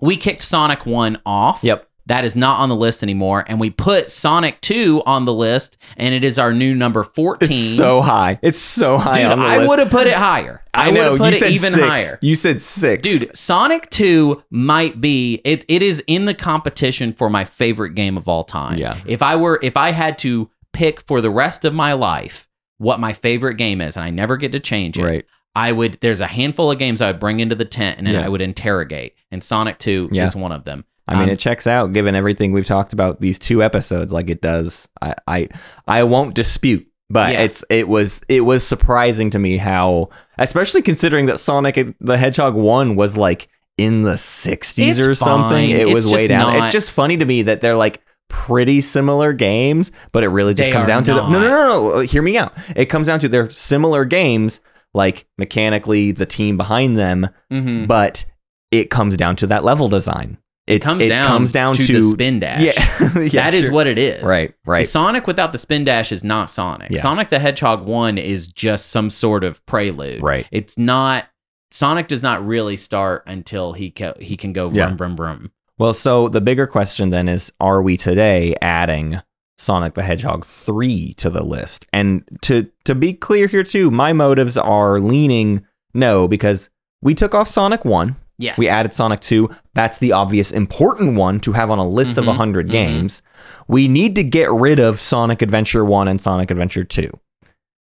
[0.00, 1.64] We kicked Sonic 1 off.
[1.64, 1.89] Yep.
[2.10, 3.44] That is not on the list anymore.
[3.46, 7.48] And we put Sonic 2 on the list, and it is our new number 14.
[7.48, 8.36] It's so high.
[8.42, 10.60] It's so high Dude, on the I would have put it higher.
[10.74, 11.10] I, would know.
[11.10, 11.86] have put you it said even six.
[11.86, 12.18] higher.
[12.20, 17.30] You said six, Dude, Sonic 2 might be it it is in the competition for
[17.30, 18.76] my favorite game of all time.
[18.76, 18.98] Yeah.
[19.06, 22.48] If I were if I had to pick for the rest of my life
[22.78, 25.24] what my favorite game is and I never get to change it, Right.
[25.54, 28.14] I would there's a handful of games I would bring into the tent and then
[28.14, 28.24] Yeah.
[28.24, 29.14] I would interrogate.
[29.30, 30.24] And Sonic 2 Yeah.
[30.24, 30.84] is one of them.
[31.10, 34.12] I mean, Um, it checks out given everything we've talked about these two episodes.
[34.12, 34.88] Like it does.
[35.02, 35.48] I I,
[35.88, 37.40] I won't dispute, but Yeah.
[37.42, 42.54] it's it was it was surprising to me how, especially considering that Sonic the Hedgehog
[42.54, 45.70] one was like in the '60s It's or something.
[45.70, 45.70] fine.
[45.70, 46.54] It It's was way down.
[46.54, 50.54] not- It's just funny to me that they're like pretty similar games, but it really
[50.54, 51.30] just They comes down to the, not.
[51.32, 51.98] no, no, no, no.
[52.00, 52.52] Hear me out.
[52.76, 54.60] It comes down to they're similar games,
[54.94, 57.88] like mechanically the team behind them, mhm.
[57.88, 58.24] but
[58.70, 60.38] it comes down to that level design.
[60.70, 62.62] It comes it down comes down to, to, the spin dash.
[62.62, 63.74] Yeah, yeah, that is sure.
[63.74, 64.22] what it is.
[64.22, 64.86] Right, right.
[64.86, 66.90] Sonic without the spin dash is not Sonic.
[66.90, 67.00] Yeah.
[67.00, 70.22] Sonic the Hedgehog 1 is just some sort of prelude.
[70.22, 70.46] Right.
[70.50, 71.26] It's not
[71.70, 74.94] Sonic does not really start until he ca- he can go vroom Yeah.
[74.94, 75.50] vroom vroom.
[75.78, 79.20] Well, so the bigger question then is: Are we today adding
[79.56, 81.86] Sonic the Hedgehog three to the list?
[81.92, 85.64] And to to be clear here too, my motives are leaning
[85.94, 86.68] no because
[87.02, 88.58] we took off Sonic one, Yes.
[88.58, 89.50] we added Sonic two.
[89.74, 92.72] That's the obvious important one to have on a list of Mhm, of hundred mhm.
[92.72, 93.22] games.
[93.68, 97.10] We need to get rid of Sonic Adventure one and Sonic Adventure two.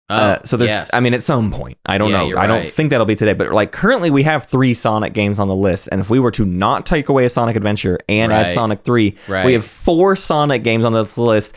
[0.07, 0.91] Uh, so there's, yes.
[0.93, 2.37] I mean, at some point, I don't Yeah, know.
[2.37, 5.47] I don't think that'll be today, but like currently we have three Sonic games on
[5.47, 8.51] the list, and if we were to not take away a Sonic Adventure and add
[8.51, 9.43] Sonic Three, Right.
[9.47, 11.55] we have four Sonic games on this list,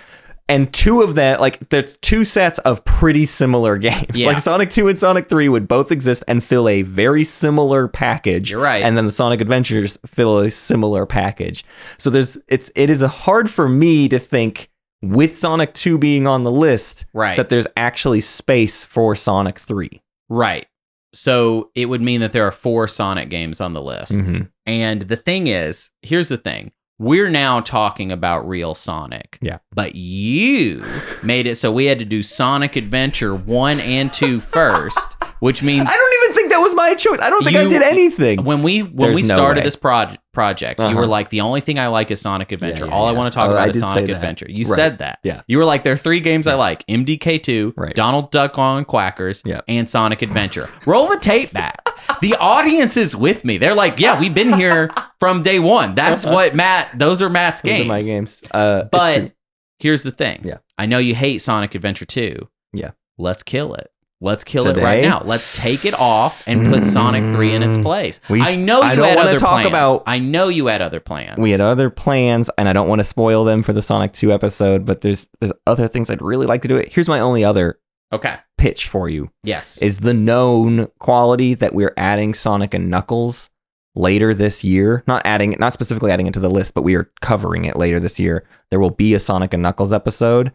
[0.49, 4.17] and two of that, like, there's two sets of pretty similar games.
[4.19, 4.29] Yeah.
[4.29, 8.51] Like Sonic Two and Sonic Three would both exist and fill a very similar package.
[8.51, 8.83] You're right.
[8.83, 11.65] And then the Sonic Adventures fill a similar package.
[11.99, 14.71] So there's, it's, it is a hard for me to think.
[15.01, 17.37] With Sonic 2 being on the list, right.
[17.37, 20.03] that there's actually space for Sonic 3.
[20.29, 20.67] right.
[21.15, 24.13] So it would mean that there are four Sonic games on the list.
[24.13, 24.49] Mhm.
[24.67, 26.73] And the thing is, here's the thing.
[26.99, 29.39] We're now talking about real Sonic.
[29.41, 29.59] Yeah.
[29.73, 30.85] But you
[31.23, 35.89] made it so we had to do Sonic Adventure 1 and 2 first, which means
[35.89, 37.21] I don't even think that was my choice.
[37.21, 38.43] I don't think I did anything.
[38.45, 39.65] when we when we There's no started way.
[39.65, 40.97] this proj- project, you Uh-huh.
[40.97, 42.87] were like, the only thing I like is Sonic Adventure.
[42.87, 44.09] yeah, All I want to talk Oh, I about is Sonic.
[44.11, 44.47] Adventure.
[44.49, 44.75] You Right.
[44.77, 45.21] said that.
[45.23, 45.43] Yeah.
[45.47, 47.95] You were like, there are three games I like: MDK2, Right.
[47.95, 49.61] Donald Duck Goin' Quackers, Yeah.
[49.69, 50.69] and Sonic Adventure.
[50.85, 51.81] Roll the tape back.
[52.21, 53.59] the audience is with me.
[53.59, 54.91] They're like, yeah, we've been here
[55.21, 55.95] from day one.
[55.95, 56.99] That's what Matt.
[56.99, 57.89] Those are Matt's Those are games.
[57.89, 58.43] my games.
[58.51, 59.33] Uh, But
[59.79, 60.43] here's the thing.
[60.45, 60.59] Yeah.
[60.79, 62.49] I know you hate Sonic Adventure 2.
[62.73, 62.91] Yeah.
[63.19, 63.91] Let's kill it.
[64.21, 65.23] Let's kill it right now.
[65.25, 67.83] Let's take it off and put Sonic 3 in its Mm.
[67.85, 68.21] place.
[68.29, 69.69] We- I know you I don't had other talk plans.
[69.69, 71.39] about- I know you had other plans.
[71.39, 74.33] we had other plans, and I don't want to spoil them for the Sonic 2
[74.33, 76.77] episode, but there's there's other things I'd really like to do.
[76.77, 76.93] It.
[76.93, 77.79] Here's my only other
[78.13, 78.35] Okay.
[78.59, 79.81] Pitch for you Yes.
[79.81, 83.49] is the known quality that we're adding Sonic and Knuckles
[83.95, 85.03] later this year.
[85.07, 87.77] Not adding it, not specifically adding it to the list, but we are covering it
[87.77, 88.47] later this year.
[88.71, 90.53] There will be a Sonic and Knuckles episode,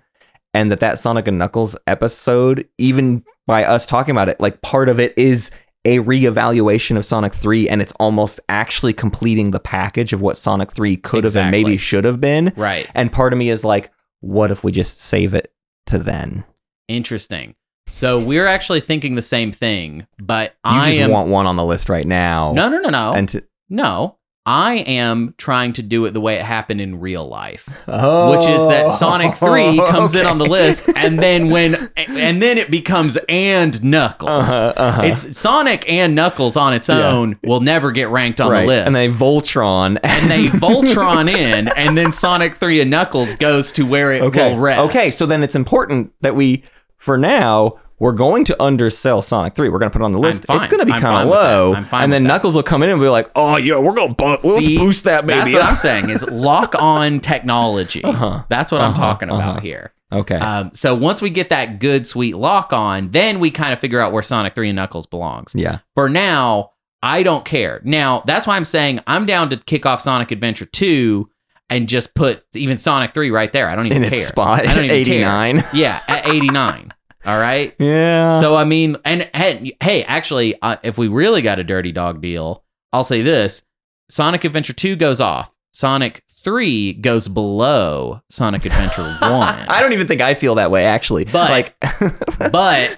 [0.53, 4.87] and that that Sonic and Knuckles episode, even by us talking about it, like part
[4.87, 5.49] of it is
[5.85, 10.71] a reevaluation of Sonic 3 and it's almost actually completing the package of what Sonic
[10.71, 12.53] 3 could have and maybe should have been.
[12.55, 12.89] right.
[12.95, 13.91] And part of me is like,
[14.21, 15.51] what if we just save it
[15.87, 16.45] to then?
[16.87, 17.55] Interesting.
[17.87, 21.55] So we're actually thinking the same thing, but You I just am want one on
[21.57, 22.53] the list right now.
[22.53, 23.13] No, no, no, no.
[23.13, 24.17] And to, no.
[24.45, 27.69] I am trying to do it the way it happened in real life.
[27.87, 32.41] oh, which is that Sonic 3 comes in on the list and then when and
[32.43, 34.43] then it becomes and Knuckles.
[34.43, 35.01] Uh-huh, uh-huh.
[35.05, 37.07] It's Sonic and Knuckles on its Yeah.
[37.07, 38.61] own will never get ranked on right.
[38.61, 38.87] the list.
[38.87, 39.97] And they Voltron.
[40.03, 44.51] and they Voltron in and then Sonic 3 and Knuckles goes to where it okay.
[44.51, 44.79] will rest.
[44.89, 46.63] Okay, so then it's important that we,
[47.03, 49.69] for now, we're going to undersell Sonic 3.
[49.69, 50.45] We're going to put it on the list.
[50.49, 51.73] It's going to be I'm kind of low.
[51.73, 52.23] I'm fine and then.
[52.23, 55.03] Knuckles will come in and be like, "Oh, yeah, we're going to bu- See, boost
[55.05, 58.03] that baby." That's what I'm saying is lock on technology.
[58.03, 58.43] Uh-huh.
[58.49, 59.01] That's what I'm Uh-huh.
[59.01, 59.59] talking about Uh-huh.
[59.61, 59.93] here.
[60.11, 60.35] okay.
[60.35, 63.99] Um, so once we get that good sweet lock on, then we kind of figure
[63.99, 65.51] out where Sonic 3 and Knuckles belongs.
[65.55, 65.79] yeah.
[65.95, 67.81] For now, I don't care.
[67.83, 71.29] Now, that's why I'm saying I'm down to kick off Sonic Adventure 2
[71.73, 73.69] and just put even Sonic 3 right there.
[73.69, 74.19] I don't even In care.
[74.19, 75.15] its spot I don't even care.
[75.15, 75.63] 89.
[75.73, 76.93] Yeah, at 89.
[77.25, 77.73] All right.
[77.79, 78.39] Yeah.
[78.41, 82.21] So I mean, and, and hey, actually, uh, if we really got a dirty dog
[82.21, 83.63] deal, I'll say this:
[84.09, 85.53] Sonic Adventure Two goes off.
[85.73, 89.55] Sonic Three goes below Sonic Adventure One.
[89.69, 91.23] I don't even think I feel that way actually.
[91.23, 91.75] But- like
[92.51, 92.97] but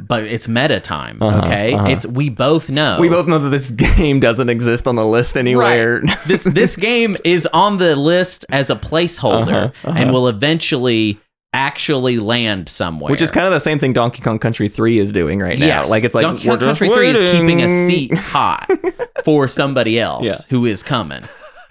[0.00, 1.18] but it's meta time.
[1.22, 1.86] Uh-huh, okay, uh-huh.
[1.88, 2.98] it's we both know.
[3.00, 6.02] we both know that this game doesn't exist on the list anywhere.
[6.26, 9.94] this this game is on the list as a placeholder Uh-huh, uh-huh.
[9.96, 11.18] and will eventually
[11.54, 13.10] actually land somewhere.
[13.10, 15.66] Which is kind of the same thing Donkey Kong Country 3 is doing right now.
[15.66, 15.90] Yes.
[15.90, 18.68] Like it's like Donkey Kong Country 3 is keeping a seat hot
[19.24, 20.34] for somebody else Yeah.
[20.50, 21.22] who is coming.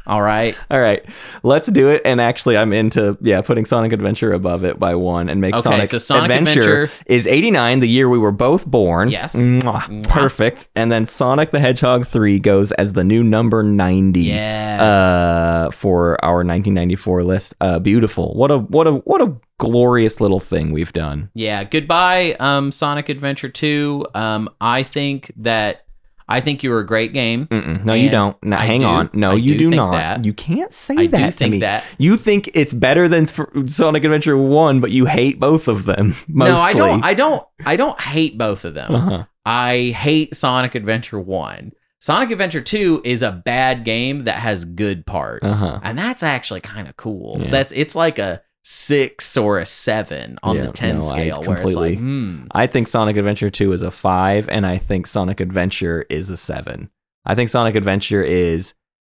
[0.07, 0.55] All right.
[0.71, 1.03] All right,
[1.43, 2.01] let's do it.
[2.05, 5.61] And actually, I'm into yeah putting Sonic Adventure above it by one and make Okay,
[5.61, 9.09] Sonic, so Sonic Adventure, Adventure- is 89, the year we were both born.
[9.09, 9.35] Yes.
[9.35, 9.81] Mwah.
[9.83, 10.07] Mwah.
[10.07, 10.69] perfect.
[10.75, 14.21] And then Sonic the Hedgehog 3 goes as the new number 90.
[14.21, 14.81] Yes.
[14.81, 17.55] Uh, for our 1994 list.
[17.61, 18.33] Uh, beautiful.
[18.35, 21.29] What a what a what a glorious little thing we've done.
[21.33, 21.63] yeah.
[21.63, 24.05] Goodbye, um, Sonic Adventure 2.
[24.13, 25.86] Um, I think that
[26.29, 27.47] I think you were a great game.
[27.47, 27.85] Mm-mm.
[27.85, 28.35] No, you don't.
[28.43, 29.09] No, hang do- on.
[29.13, 29.91] No, I you do do, not.
[29.93, 30.25] that.
[30.25, 31.59] You can't say I that do to think me.
[31.59, 31.83] that.
[31.97, 33.27] You think it's better than
[33.67, 36.15] Sonic Adventure One, but you hate both of them.
[36.27, 36.53] Mostly.
[36.57, 37.03] No, I don't.
[37.03, 37.47] I don't.
[37.65, 38.93] I don't hate both of them.
[38.93, 39.23] Uh-huh.
[39.45, 41.71] I hate Sonic Adventure 1.
[41.99, 45.63] Sonic Adventure 2 is a bad game that has good parts.
[45.63, 45.79] Uh-huh.
[45.81, 47.37] And that's actually kind of cool.
[47.41, 47.49] Yeah.
[47.51, 51.43] That's it's like a 6 or a 7 on Yeah, the 10 no, I scale
[51.45, 52.47] where it's like, hmm.
[52.51, 56.35] I think Sonic Adventure 2 is a 5 and I think Sonic Adventure is a
[56.35, 56.89] 7.
[57.25, 58.73] I think Sonic Adventure is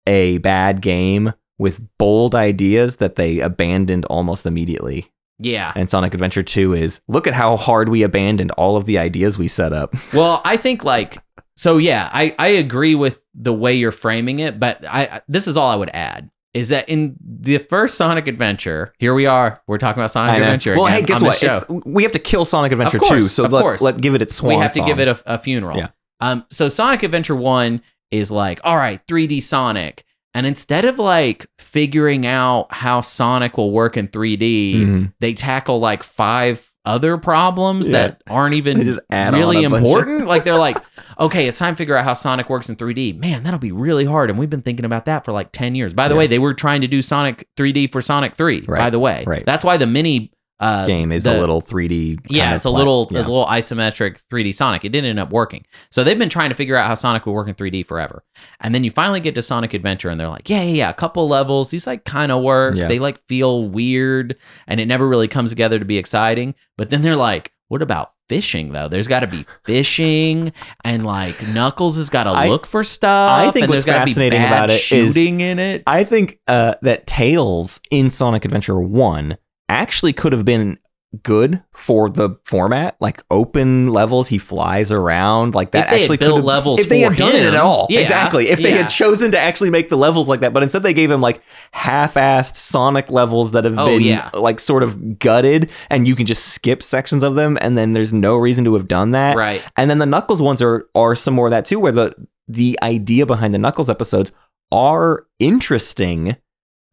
[0.06, 5.10] a bad game with bold ideas that they abandoned almost immediately.
[5.38, 5.72] Yeah.
[5.74, 9.38] And Sonic Adventure 2 is look at how hard we abandoned all of the ideas
[9.38, 9.94] we set up.
[10.12, 11.22] Well, I think like
[11.56, 15.48] so yeah, I I agree with the way you're framing it, but I I- this
[15.48, 19.62] is all I would add is that in the first Sonic Adventure, here we are,
[19.66, 20.76] we're talking about Sonic Adventure.
[20.76, 21.86] Well, hey, guess what?
[21.86, 23.80] we have to kill Sonic Adventure course, 2, so of let's course.
[23.80, 25.78] let give it its swan we have to give it a, a funeral.
[25.78, 25.88] Yeah.
[26.20, 26.44] Um.
[26.50, 27.80] So Sonic Adventure One
[28.10, 30.04] is like, all right, 3D Sonic,
[30.34, 35.12] and instead of like figuring out how Sonic will work in 3D, Mhm.
[35.20, 37.92] they tackle like five other problems Yeah.
[38.08, 40.26] that aren't even They just add on really bunch of- important.
[40.26, 40.78] like they're like,
[41.20, 43.18] okay, it's time to figure out how Sonic works in 3D.
[43.18, 45.92] Man, that'll be really hard, and we've been thinking about that for like 10 years.
[45.92, 46.18] By the Yeah.
[46.18, 48.62] way, they were trying to do Sonic 3D for Sonic 3.
[48.62, 49.44] By the way, right.
[49.44, 52.18] That's why the mini uh, game is the- a little 3D.
[52.28, 53.20] yeah, it's a little yeah.
[53.20, 54.84] it's a little isometric 3D Sonic.
[54.84, 55.64] It didn't end up working.
[55.90, 58.24] So they've been trying to figure out how Sonic would work in 3D forever.
[58.60, 60.94] And then you finally get to Sonic Adventure and they're like, yeah, yeah, yeah, a
[60.94, 61.70] couple levels.
[61.70, 62.74] These like kind of work.
[62.74, 62.88] Yeah.
[62.88, 64.36] They like feel weird
[64.66, 66.54] and it never really comes together to be exciting.
[66.76, 68.88] But then they're like, what about fishing though?
[68.88, 70.52] There's got to be fishing
[70.84, 73.30] and like Knuckles has got to look for stuff.
[73.30, 75.82] I think what's there's gotta be fascinating bad about it is- shooting in it.
[75.86, 79.36] I think uh, that Tails in Sonic Adventure 1
[79.68, 80.78] actually could have been
[81.22, 86.44] good for the format like open levels he flies around like that actually built could
[86.44, 88.82] levels if they had done it at all yeah, exactly if they yeah.
[88.82, 91.40] had chosen to actually make the levels like that but instead they gave him like
[91.72, 94.28] half-assed sonic levels that have Oh, been yeah.
[94.34, 98.12] like sort of gutted and you can just skip sections of them and then there's
[98.12, 99.62] no reason to have done that right.
[99.78, 102.12] and then the Knuckles ones are are some more of that too, where the
[102.48, 104.30] the idea behind the Knuckles episodes
[104.72, 106.36] are interesting,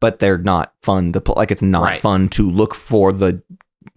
[0.06, 1.34] but they're not fun to play.
[1.36, 2.00] Like it's not Right.
[2.02, 3.42] fun to look for the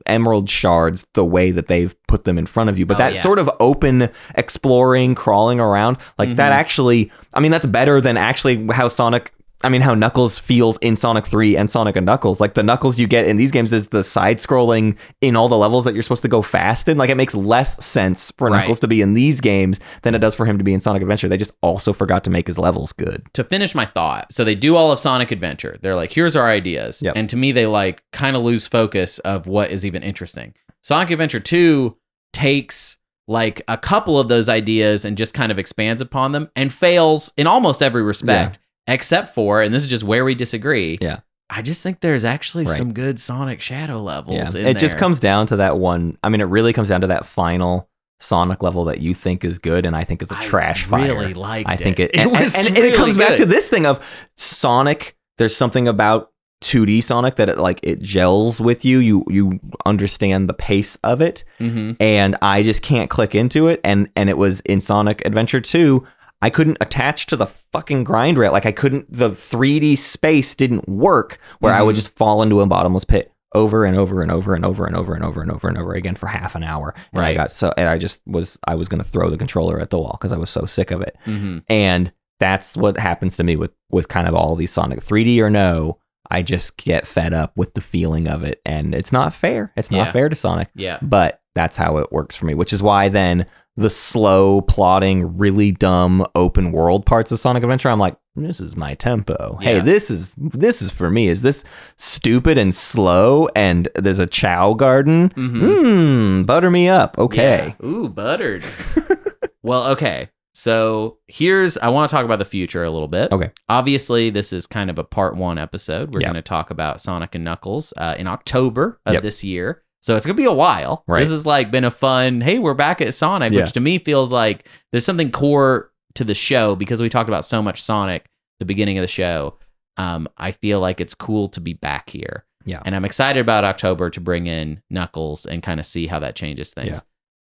[0.06, 2.86] emerald shards the way that they've put them in front of you.
[2.86, 3.20] But Oh, that yeah.
[3.20, 6.56] sort of open exploring, crawling around, like that Mhm.
[6.56, 9.32] actually I mean that's better than actually how Sonic
[9.64, 12.40] I mean how Knuckles feels in Sonic 3 and Sonic and Knuckles.
[12.40, 15.58] Like the Knuckles you get in these games is the side scrolling in all the
[15.58, 16.96] levels that you're supposed to go fast in.
[16.96, 18.60] Like it makes less sense for Right.
[18.60, 21.02] Knuckles to be in these games than it does for him to be in Sonic
[21.02, 21.28] Adventure.
[21.28, 23.26] They just also forgot to make his levels good.
[23.34, 25.76] to finish my thought, so they do all of Sonic Adventure.
[25.82, 27.02] They're like, here's our ideas.
[27.02, 27.14] Yep.
[27.16, 30.54] And to me, they like kind of lose focus of what is even interesting.
[30.84, 31.96] Sonic Adventure 2
[32.32, 36.72] takes like a couple of those ideas and just kind of expands upon them and
[36.72, 38.58] fails in almost every respect,
[38.88, 40.98] except for, and this is just where we disagree.
[41.00, 41.20] Yeah.
[41.50, 42.76] I just think there's actually Right.
[42.76, 44.54] some good Sonic Shadow levels.
[44.54, 44.68] Yeah.
[44.68, 46.18] It just comes down to that one.
[46.22, 47.88] I mean, it really comes down to that final
[48.20, 51.14] Sonic level that you think is good, and I think it's a I trash fire.
[51.14, 52.16] really liked I think it, it.
[52.20, 54.00] and, It was and, and it really comes back to this thing of
[54.36, 55.16] Sonic.
[55.38, 56.32] There's something about
[56.62, 58.98] 2D Sonic that it like it gels with you.
[58.98, 61.92] You you understand the pace of it, Mm-hmm.
[62.00, 63.80] and I just can't click into it.
[63.84, 66.04] And and it was in Sonic Adventure 2.
[66.40, 68.52] I couldn't attach to the fucking grind rail.
[68.52, 69.12] Like I couldn't.
[69.12, 71.38] The 3D space didn't work.
[71.58, 71.98] Where I would Mhm.
[71.98, 75.14] just fall into a bottomless pit over and over and over and over and over
[75.14, 76.94] and over and over and over again for half an hour.
[77.12, 79.90] And I got so and I just was I was gonna throw the controller at
[79.90, 81.16] the wall because I was so sick of it.
[81.26, 81.58] Mm-hmm.
[81.68, 85.50] And that's what happens to me with with kind of all these Sonic 3D or
[85.50, 85.98] no.
[86.30, 89.72] I just get fed up with the feeling of it, and it's not fair.
[89.76, 90.12] It's not Yeah.
[90.12, 90.98] fair to Sonic, Yeah.
[91.00, 92.52] but that's how it works for me.
[92.52, 93.46] Which is why then
[93.78, 98.76] the slow, plotting, really dumb open world parts of Sonic Adventure, I'm like, this is
[98.76, 99.56] my tempo.
[99.60, 101.28] Hey, this is this is for me.
[101.28, 101.64] Is this
[101.96, 103.48] stupid and slow?
[103.56, 105.30] And there's a Chao Garden.
[105.30, 105.60] Mhm.
[105.60, 107.16] Mmm, butter me up.
[107.18, 107.74] Okay.
[107.80, 107.86] Yeah.
[107.86, 108.64] Ooh, buttered.
[109.62, 110.28] well, okay.
[110.54, 113.32] So here's I want to talk about the future a little bit.
[113.32, 113.50] Okay.
[113.68, 116.12] Obviously, this is kind of a part one episode.
[116.12, 116.28] We're Yeah.
[116.28, 119.22] going to talk about Sonic and Knuckles uh, in October of Yep.
[119.22, 119.82] this year.
[120.08, 121.04] So it's gonna be a while.
[121.06, 121.20] Right.
[121.20, 122.40] This has like been a fun.
[122.40, 123.60] Hey, we're back at Sonic, Yeah.
[123.60, 127.44] which to me feels like there's something core to the show because we talked about
[127.44, 128.24] so much Sonic
[128.58, 129.58] the beginning of the show.
[129.98, 132.46] Um, I feel like it's cool to be back here.
[132.64, 132.80] Yeah.
[132.86, 136.34] And I'm excited about October to bring in Knuckles and kind of see how that
[136.36, 136.88] changes things.
[136.96, 137.00] Yeah.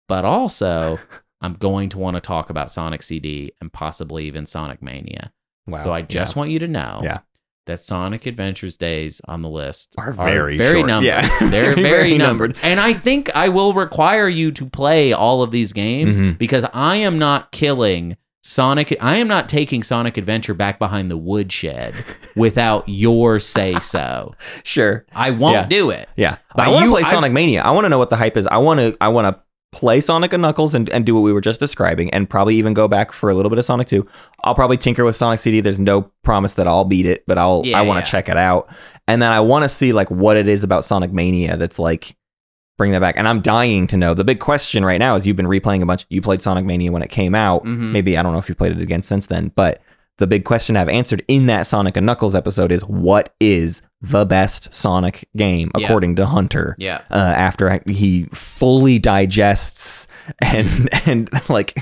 [0.10, 1.00] But also,
[1.42, 5.32] I'm going to want to talk about Sonic CD and possibly even Sonic Mania.
[5.68, 5.78] Wow.
[5.80, 7.20] so I just want you to know Yeah.
[7.68, 10.88] That Sonic Adventures days on the list Are very very short.
[10.88, 11.08] numbered.
[11.08, 11.40] Yeah.
[11.50, 12.56] They're Very, very, numbered.
[12.56, 12.58] numbered.
[12.64, 16.38] And I think I will require you to play all of these games Mhm.
[16.38, 18.96] because I am not killing Sonic.
[19.02, 21.94] I am not taking Sonic Adventure back behind the woodshed
[22.36, 24.34] without your say so.
[24.64, 25.06] sure.
[25.14, 25.66] I won't Yeah.
[25.66, 26.08] do it.
[26.16, 27.62] Yeah, But I want to you- play I- Sonic Mania.
[27.62, 28.48] I want to know what the hype is.
[28.48, 28.96] I want to.
[29.02, 29.42] I want to
[29.80, 32.74] play Sonic and Knuckles and, and do what we were just describing, and probably even
[32.74, 34.08] go back for a little bit of Sonic Two.
[34.44, 35.62] I'll probably tinker with Sonic CD.
[35.62, 37.62] There's no promise that I'll beat it, but I'll.
[37.66, 38.12] Yeah, I want to yeah.
[38.12, 38.70] check it out,
[39.08, 42.16] and then I want to see like what it is about Sonic Mania that's like
[42.78, 43.16] bring that back.
[43.18, 44.14] And I'm dying to know.
[44.14, 46.06] The big question right now is you've been replaying a bunch.
[46.10, 47.64] You played Sonic Mania when it came out.
[47.64, 47.92] Mhm.
[47.92, 49.82] Maybe I don't know if you've played it again since then, but
[50.18, 54.26] the big question I've answered in that Sonic and Knuckles episode is what is the
[54.26, 55.86] best Sonic game Yeah.
[55.86, 56.76] according to Hunter?
[56.78, 57.02] Yeah.
[57.10, 60.08] Uh, after he fully digests
[60.40, 61.74] and and like,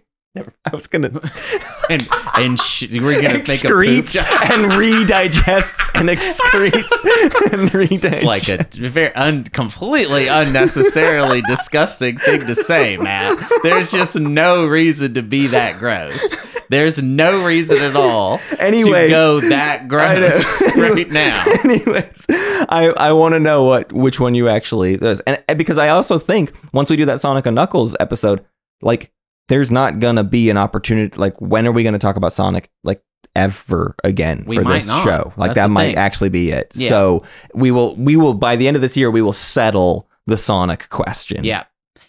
[0.34, 1.08] never, I was gonna
[1.90, 4.06] And and sh- we're gonna make a poop
[4.50, 12.54] and redigests and excretes and redigests like a very un- completely unnecessarily disgusting thing to
[12.54, 13.38] say, Matt.
[13.62, 16.34] There's just no reason to be that gross.
[16.72, 21.44] There's no reason at all Anyways, to go that gross right now.
[21.62, 25.76] Anyways, I, I want to know what which one you actually does, and, and because
[25.76, 28.42] I also think once we do that Sonic and Knuckles episode,
[28.80, 29.12] like
[29.48, 31.14] there's not gonna be an opportunity.
[31.16, 33.02] Like when are we gonna talk about Sonic like
[33.36, 35.04] ever again We for this not.
[35.04, 35.32] show?
[35.36, 35.96] Like That's that might thing.
[35.96, 36.72] actually be it.
[36.74, 36.88] Yeah.
[36.88, 37.20] So
[37.54, 40.88] we will we will by the end of this year we will settle the Sonic
[40.88, 41.44] question.
[41.44, 41.64] Yeah.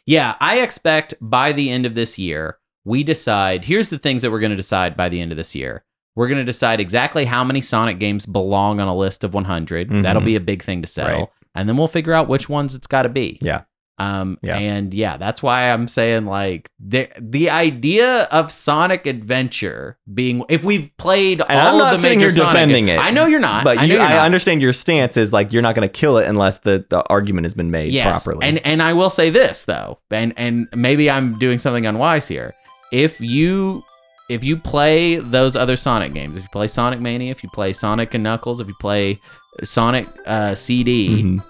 [0.06, 0.36] Yeah.
[0.40, 4.40] I expect by the end of this year, we decide here's the things that we're
[4.40, 5.84] going to decide by the end of this year.
[6.16, 9.90] We're going to decide exactly how many Sonic games belong on a list of 100.
[9.90, 10.04] Mhm.
[10.04, 11.20] That'll be a big thing to settle.
[11.20, 11.30] Right.
[11.56, 13.40] And then we'll figure out which ones it's got to be.
[13.42, 13.62] Yeah.
[14.00, 14.58] Um, Yeah.
[14.58, 20.64] and yeah, that's why I'm saying like the the idea of Sonic Adventure being if
[20.64, 23.06] we've played And all I'm not of the saying major you're Sonic defending games- it,
[23.06, 23.64] I know you're not.
[23.64, 26.28] But I, you, I understand your stance is like you're not going to kill it
[26.28, 28.24] unless the, the argument has been made yes.
[28.24, 28.48] properly.
[28.48, 32.54] And and I will say this though, and and maybe I'm doing something unwise here.
[32.94, 33.84] If you
[34.30, 37.74] if you play those other Sonic games, if you play Sonic Mania, if you play
[37.74, 39.20] Sonic and Knuckles, if you play
[39.64, 41.44] Sonic uh, CD, Mhm.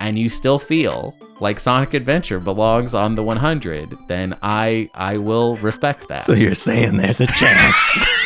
[0.00, 5.56] and you still feel like Sonic Adventure belongs on the 100, then I I will
[5.58, 6.22] respect that.
[6.22, 8.04] So you're saying there's a chance.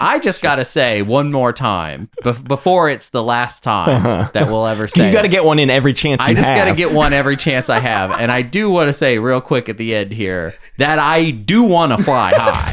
[0.00, 4.02] I just got to say one more time bef- before it's the last time
[4.32, 5.30] that we'll ever say you got to it.
[5.30, 6.38] get one in every chance you have.
[6.38, 8.12] I just got to get one every chance I have.
[8.12, 11.62] And I do want to say real quick at the end here that I do
[11.62, 12.70] want to fly high.